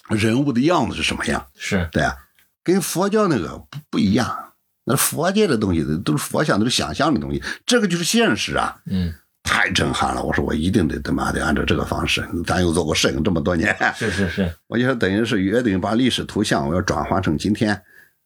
[0.10, 2.18] 人物的样子是什么样，是对啊，
[2.64, 4.54] 跟佛教那个不不一样。
[4.86, 8.82] 那佛界的东西都是佛像，都是想象的东西，这个就是现实啊。
[8.88, 9.14] 嗯
[9.44, 10.22] 太震撼了！
[10.24, 12.28] 我说我一定得他妈得按照这个方式。
[12.46, 17.82] 咱又做过摄影这么多年，是是是， 我就说等于是约等于把历史图像我要转换成今天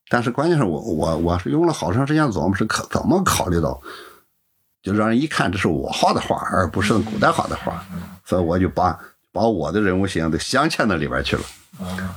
[0.10, 3.82] 但是关键是我我我是用了好长时间琢磨是可怎么考虑到，
[4.82, 7.84] 就让人一看这是我画的画，而不是古代画的画，
[8.26, 9.00] 所以我就把
[9.32, 11.44] 把我的人物形象都镶嵌到里边去了，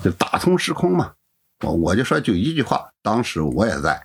[0.03, 1.13] 就打通时空嘛。
[1.61, 4.03] 我我就说就一句话，当时我也在，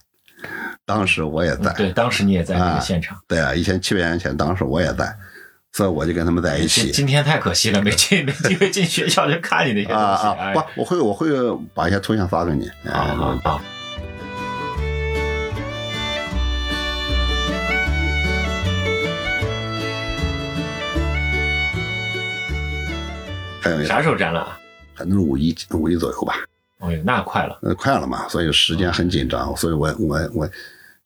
[0.94, 3.18] 当时我也在，对，当时你也在这啊个现场。
[3.26, 5.16] 对啊，一千七百年前，当时我也在，
[5.72, 7.08] 所以我就跟他们在一起今。
[7.08, 10.28] 天太可惜了，没进没机会进学校去看你那些啊东西。
[10.28, 11.30] 啊，啊不，我会我会
[11.74, 12.68] 把一些图像发给你。
[12.68, 13.62] 啊哎啊啊！
[23.62, 24.60] 还有啥时候展览啊？
[24.94, 26.36] 可能是五一五一左右吧，
[26.80, 27.58] 哦呦，那快了。
[27.62, 30.50] 那，快了嘛，所以时间很紧张，所以我我我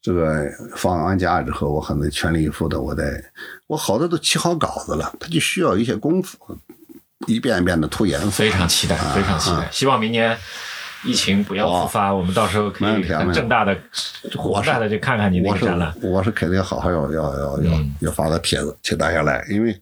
[0.06, 3.20] 这个放完假之后，我可能全力以赴的，我得
[3.66, 6.38] 我好多都起好稿子了，它就需要一些功夫，
[7.26, 9.68] 一遍一遍的涂颜色，非常期待，非常期待。
[9.72, 10.38] 希望明年
[11.02, 13.02] 疫情不要复发，我们到时候可以
[13.34, 13.76] 正大的、
[14.36, 15.92] 火大的去看看你那个展览。
[16.00, 19.76] 我是肯定好好要要要要嗯要发个帖子请大家来，因为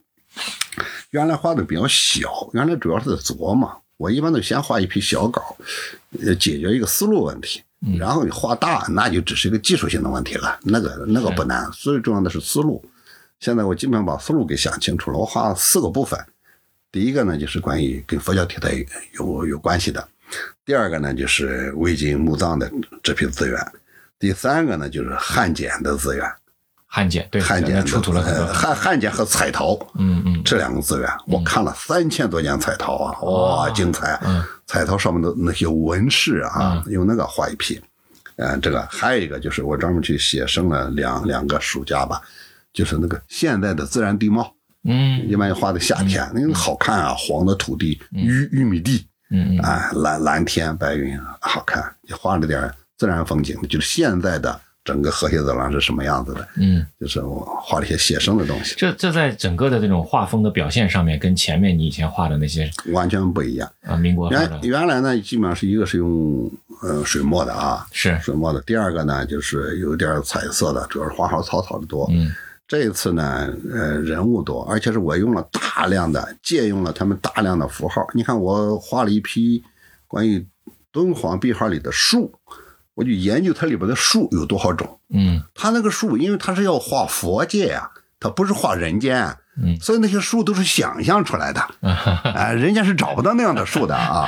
[1.11, 3.71] 原来画的比较小，原来主要是在琢磨。
[3.99, 5.55] 我一般都先画一批小稿，
[6.25, 7.64] 呃，解决一个思路问题，嗯
[7.99, 12.85] 然后你画大，那就只是一个技术性的问题了，那个那个不难，最重要的是思路。
[13.41, 16.19] 现在我基本上把思路给想清楚了，我画了四个部分。
[16.91, 18.73] 第一个呢，就是关于跟佛教题材
[19.19, 20.01] 有有关系的；
[20.65, 22.71] 第二个呢，就是魏晋墓葬的
[23.03, 23.61] 这批资源；
[24.19, 26.25] 第三个呢，就是汉简的资源，
[26.95, 28.55] 汉简对，汉简出土了很呃多。
[28.55, 34.17] 汉汉简和彩陶，嗯嗯，这两个资源，我看了三千多件彩陶啊，哇，精彩！
[34.25, 37.81] 嗯彩陶上面的那些纹饰啊，用那个画一批。
[38.37, 42.23] 嗯，这个还有一个就是我专门去写生了两两个暑假吧，
[42.73, 63.71] 就是那个现在的自然地貌，嗯一般画的夏天，那个好看啊，黄的土地，玉玉米地，嗯嗯啊，蓝蓝天白云，好看，也画了点自然风景，就是现在的整个和谐走廊是什么样子的，嗯，就是我画了一些写生的东西，这这在整个的这种画风的表现上面，跟前面你以前画的那些完全不一样。
[63.87, 66.51] 啊民国原原来呢，基本上是一个是用
[66.83, 68.61] 呃水墨的啊，是水墨的。
[68.63, 72.07] 第二个呢，就是有点彩色的，主要是花花草草的多。
[72.13, 72.31] 嗯
[72.67, 78.07] 这一次呢，呃，人物多，而且是我用了大量的借用了他们大量的符号。
[78.15, 79.63] 你看，我画了一批
[80.09, 80.45] 关于
[80.91, 82.33] 敦煌壁画里的树，
[82.95, 85.01] 我就研究它里边的树有多少种。
[85.11, 87.91] 嗯它那个树，因为它是要画佛界呀、
[88.21, 91.61] 它不是画人间啊，嗯所以那些树都是想象出来的。
[91.61, 94.27] 啊哈哈哎，人家是找不到那样的树的啊。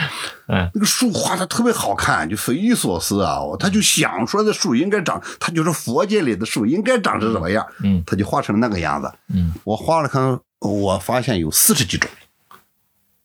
[0.49, 3.41] 嗯 那个树画的特别好看，就匪夷所思啊！
[3.59, 9.13] 他就想出来的树应该长，他就是佛界里的树应该长成什么样，嗯他就画成那个样子。
[9.35, 12.09] 嗯我画了看，我发现有四十几种，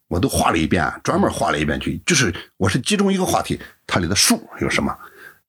[0.08, 4.98] 我都画了一遍，专门画了一遍去，就是我是集中一个话题，它里的树有什么，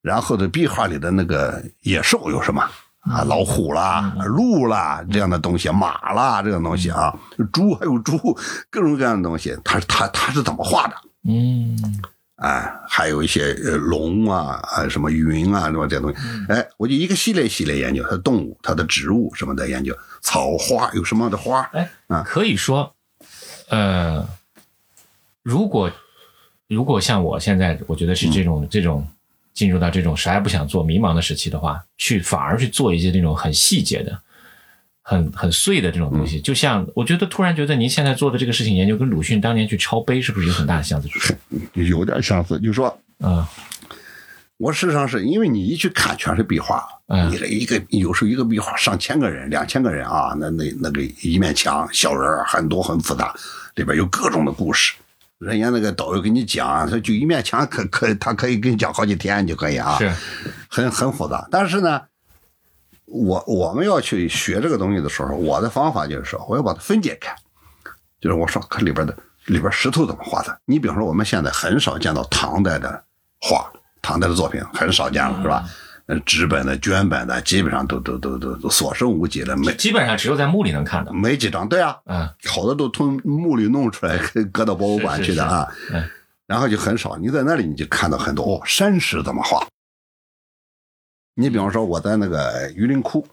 [0.03, 2.62] 然后的壁画里的那个野兽有什么。
[3.03, 7.12] 啊，老虎啦、鹿啦这样的东西，马啦这种东西啊，
[7.53, 8.16] 猪还有猪，
[8.70, 10.94] 各种各样的东西，它它它是怎么画的？
[11.28, 11.76] 嗯。
[12.36, 22.94] 哎，还有一些呃龙啊啊什么云啊什么这些东西，哎，我就一个系列系列研究它的动物、它的植物什么的研究，草花有什么样的花，哎啊，可以说，
[23.68, 24.24] 呃，
[25.42, 25.90] 如果
[26.68, 29.05] 如果像我现在，我觉得是这种、这种
[29.53, 34.18] 进入到这种啥也不想做、迷茫的时期的话，去反而去做一些这种很细节的、
[35.03, 41.34] 很很碎的这种东西，就像我觉得突然觉得您现在做的这个事情研究，跟鲁迅当年去抄碑是不是有很大的相似之处？
[41.74, 42.59] 有点相似。
[42.61, 43.44] 就说嗯
[44.59, 53.34] 我事实上是因为你一去看全是壁画，嗯你这一个有时候一个壁画上千个人、两千个人啊，那那那个一面墙小人儿很多很复杂，
[53.74, 54.94] 里边有各种的故事。
[55.43, 59.99] 人家那个导游给你讲，他就一面墙可可他可以跟你讲好几天就可以啊。
[59.99, 60.12] 是
[60.68, 61.47] 很很复杂。
[61.51, 62.01] 但是呢，
[63.07, 67.34] 我我们要去学这个东西的时候，我的方法就是说，我要把它分解开，
[68.20, 69.16] 就是我说看里边的
[69.47, 70.57] 里边石头怎么画的。
[70.64, 73.03] 你比方说，我们现在很少见到唐代的
[73.40, 73.68] 画，
[74.01, 75.64] 唐代的作品很少见了，是吧？
[76.12, 81.10] 呃，纸本的、绢本的，基本上都都都都都所剩无几了，没基本上只有在墓里能看到。
[81.12, 81.66] 没几张。
[81.66, 84.18] 对啊，嗯好多都从墓里弄出来，
[84.52, 85.66] 搁到博物馆去的啊。
[85.72, 86.10] 是是是嗯
[86.44, 89.66] 然后就很少，你在那里你就看到很多哦，山石怎么画？
[91.34, 93.26] 你比方说我在那个榆林窟，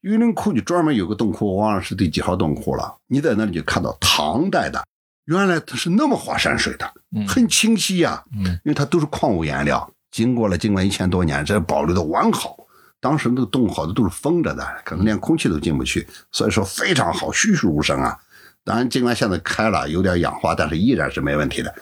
[0.00, 2.96] 榆林窟就专门有个洞窟，我忘了是第几号洞窟了。
[3.06, 4.82] 你在那里就看到唐代的，
[5.26, 12.56] 原来它是那么画山水的，嗯很清晰呀、嗯因为它都是矿物颜料，经过了尽管一千多年，这保留的完好。
[13.00, 18.16] 当时那个洞好多都是封着的，可能连空气都进不去，所以说非常好，栩栩如生啊。
[18.64, 21.74] 当然，尽管现在开了有点氧化，但是依然是没问题的。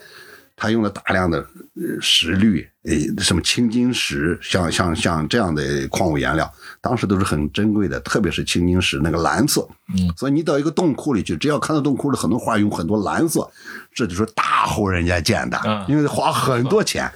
[0.57, 9.69] 他用了大量的呃石绿，呃，什么青金石，像像像这样的矿物颜料，当时都是很珍贵的，特别是青金石那个蓝色。
[9.95, 13.47] 嗯，所以你到一个洞窟里去，只要看到洞窟里很多画用很多蓝色，
[13.93, 17.11] 这就是大户人家建的，嗯因为花很多钱。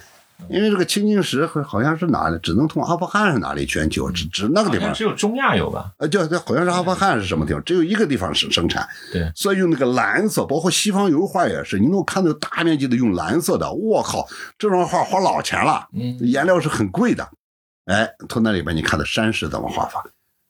[0.49, 5.91] 因为这个青金石好好像是哪里，只能从阿富汗是哪里全球，只只那个地方只有中亚有吧？
[5.97, 14.27] 呃，就就好像是阿富汗是什么地方，只有一个地方生生产，对，所以用那个蓝色，包括西方油画也是，你能够看到大面积的用蓝色的，我靠，
[14.57, 17.27] 这种画花老钱了，嗯颜料是很贵的，
[17.85, 20.05] 哎，从那里边你看到山是怎么画法，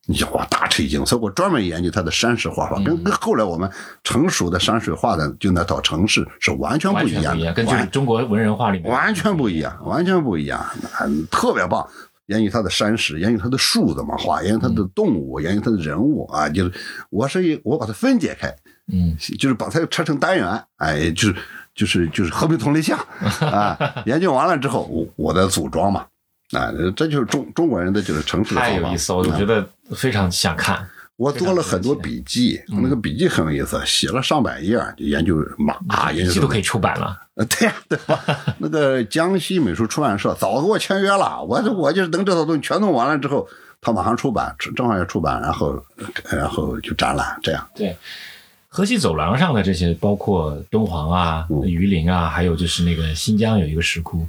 [0.07, 3.69] 你就哇大吃一惊，所以我专门研究它的山石画法，跟跟后来我们
[4.03, 11.85] 成熟的山水画的就那套城市是完全不一样的，跟就是完中国文人画里面完全不一样，完全不一样，很特别棒。
[12.27, 16.71] 研究它的山石，研究它的树怎么画，研究它的动物，研究它的人物啊，就是
[17.09, 18.53] 我是一我把它分解开，
[18.91, 21.35] 嗯就是把它拆成单元，哎，就是
[21.73, 22.99] 就是就是和平同类项
[23.39, 23.77] 啊。
[24.05, 26.05] 研究完了之后，我我再组装嘛，
[26.51, 30.87] 啊，这就是中中国人的就是城市的意思，我啊觉得非常想看。
[31.17, 37.19] 我做了很多笔记，嗯那个笔记很有意思，写了上百页，就研究马啊，研究都可以出版了。
[37.33, 38.23] 呃，对呀、对吧？
[38.59, 43.47] 那个江西美术出版社早给我签约了，我就我就是等这套东西全弄完了之后，
[43.81, 45.83] 他马上出版，正正好要出版，然后
[46.29, 47.67] 然后就展览，这样。
[47.73, 47.97] 对，
[48.67, 54.27] 河西走廊上的这些，包括敦煌啊、嗯榆林啊，还有就是那个新疆有一个石窟，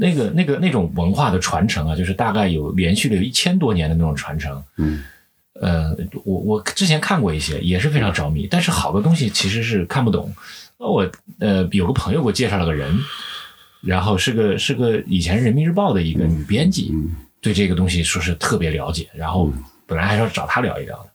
[0.00, 4.62] 那个那个那种文化的传承啊，就是大概有连续了有一千多年的那种传承。
[4.76, 5.02] 嗯，
[5.54, 10.32] 呃，我我之前看过一些，也是非常着迷，但是好多东西其实是看不懂。
[10.78, 12.96] 那我呃有个朋友给我介绍了个人，
[13.80, 19.52] 然后是个是个以前人民日报的一个女编辑，嗯对这个东西说是特别了解，然后
[19.86, 21.10] 本来还是要找他聊一聊的。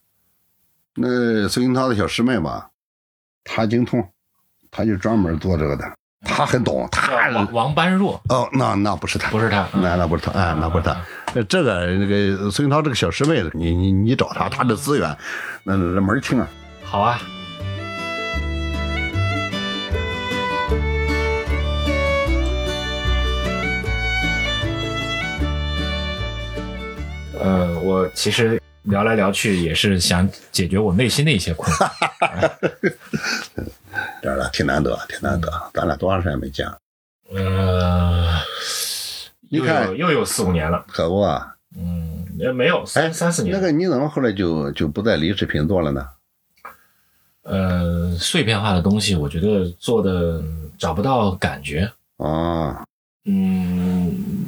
[0.95, 2.67] 那孙英涛的小师妹嘛，
[3.43, 4.05] 她精通，
[4.69, 5.84] 她就专门做这个的，
[6.26, 10.95] 她很懂，他王王般若哦，那那不是他，不是他，那那不是他，哎，那不是她。
[11.36, 15.15] 呃这个那个孙涛这个小师妹，你你你找他，他的资源，
[15.63, 16.47] 那那门儿清啊。
[16.84, 17.19] 好啊。
[27.39, 31.91] 呃，我其实聊来聊去也是想解决我内心的一些困扰。
[34.22, 36.78] 这儿了，挺难得，挺难得，咱俩多长时间没见了？
[37.34, 38.39] 呃，
[39.50, 41.56] 你看又有四五年了，可不啊。
[41.76, 43.56] 嗯，也没有哎三三四年。
[43.56, 46.08] 那个你怎么后来就就不在李视频做了呢？
[47.41, 50.41] 呃，碎片化的东西，我觉得做的
[50.78, 51.91] 找不到感觉。
[52.18, 52.86] 啊，
[53.26, 54.46] 嗯，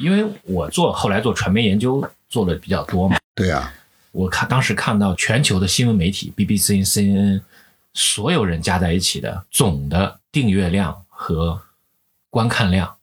[0.00, 3.72] 因为我做后来做传媒研究做的比较多嘛，对呀、
[4.12, 7.40] 我看当时看到全球的新闻媒体 BBC、CNN
[7.94, 11.60] 所有人加在一起的总的订阅量和
[12.30, 12.96] 观看量，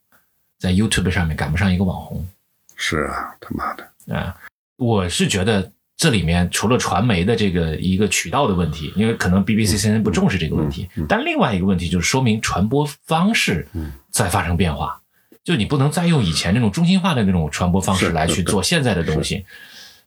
[0.58, 2.28] 在 YouTube 上面赶不上一个网红。
[2.76, 4.36] 是啊，他妈的，啊、
[4.78, 13.68] 我是觉得这里面除了传媒的这个一个渠道的问题，因为可能 BBC、CNN 不重视这个问题，但另外一个问题就是说明传播方式
[14.10, 15.02] 在发生变化。
[15.44, 19.46] 就你不能再用以前那种中心化的那种传播方式来去做现在的东西，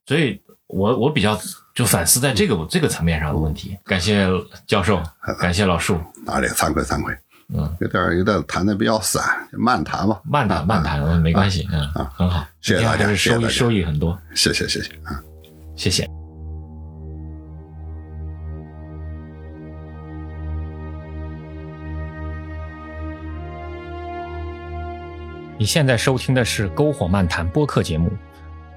[0.05, 1.39] 所以我我比较
[1.75, 3.77] 就反思在这个这个层面上的问题。
[3.85, 4.29] 感谢
[4.67, 5.03] 教授，
[5.41, 7.17] 感谢老树，哪里惭愧惭愧，
[7.55, 10.21] 嗯，有点有点谈的比较散，慢谈嘛。
[10.25, 15.19] 慢谈慢谈，嗯没关系，嗯，很好，谢谢大家收益收益很多，谢谢谢谢啊。
[15.75, 16.07] 谢谢。
[25.61, 28.13] 你现在收听的是《篝火漫谈》播客节目，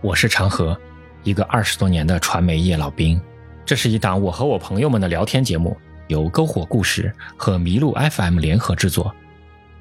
[0.02, 0.76] 我是长河，
[1.24, 3.20] 一个二十多年的传媒业老兵。
[3.66, 9.14] 这是一档我和我朋友们的聊天节目，由篝火故事和麋鹿 FM 联合制作。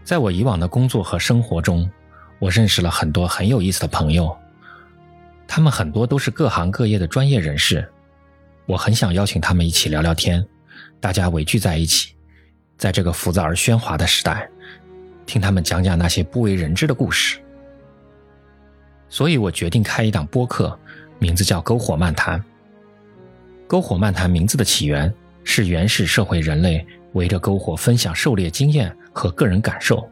[0.04, 1.90] 在我以往的工作和生活中，
[2.38, 4.36] 我认识了很多很有意思的朋友，
[5.46, 7.86] 他们很多都是各行各业的专业人士。
[8.66, 10.46] 我很想邀请他们一起聊聊天，
[11.00, 12.14] 大家围聚在一起，
[12.76, 14.48] 在这个浮躁而喧哗的时代，
[15.26, 17.40] 听他们讲讲那些不为人知的故事。
[19.08, 20.78] 所以我决定开一档播客，
[21.20, 22.40] 名字叫《篝火漫谈》。
[23.68, 25.12] 篝火漫谈名字的起源
[25.44, 30.08] 是原始社会人类围着篝火分享狩猎经验和个人感受，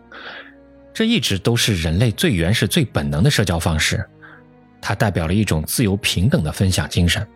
[0.93, 4.07] 这一直都是人类最原始、最本能的社交方式。
[4.81, 7.27] 它代表了一种自由平等的分享精神。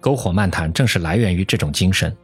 [0.00, 2.14] 篝火漫谈正是来源于这种精神。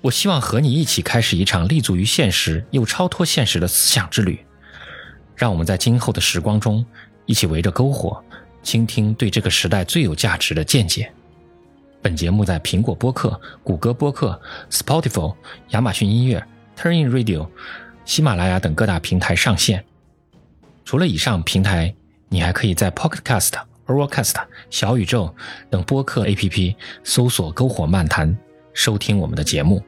[0.00, 4.38] 我希望和你一起开始一场立足于现实又超脱现实的思想之旅，
[5.36, 6.84] 让我们在今后的时光中
[7.26, 8.22] 一起围着篝火，
[8.66, 11.08] 倾听对这个时代最有价值的见解。
[12.02, 14.38] 本节目在苹果播客、谷歌播客、
[14.68, 15.32] Spotify、
[15.68, 16.44] 亚马逊音乐、
[16.76, 17.48] Turnin Radio、
[18.04, 19.84] 喜马拉雅等各大平台上线。
[20.84, 21.94] 除了以上平台，
[22.28, 23.52] 你还可以在 Pocket Cast、
[23.86, 24.34] Overcast、
[24.68, 25.32] 小宇宙
[25.70, 28.36] 等播客 APP 搜索“篝火漫谈”，
[28.74, 29.80] 收听我们的节目。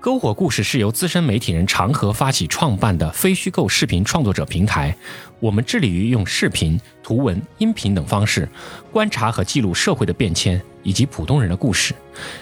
[0.00, 4.96] 篝火故事是由资深媒体人长河发起创办的非虚构视频创作者平台。
[5.40, 8.48] 我们致力于用视频、图文、音频等方式，
[8.92, 11.92] 观察和记录社会的变迁以及普通人的故事。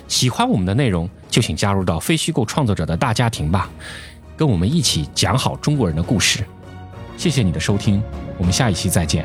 [0.06, 3.70] 喜欢我们的内容，就请加入到非虚构创作者的大家庭吧，
[4.36, 6.44] 跟我们一起讲好中国人的故事。
[7.16, 8.02] 谢谢你的收听，
[8.36, 9.24] 我们下一期再见。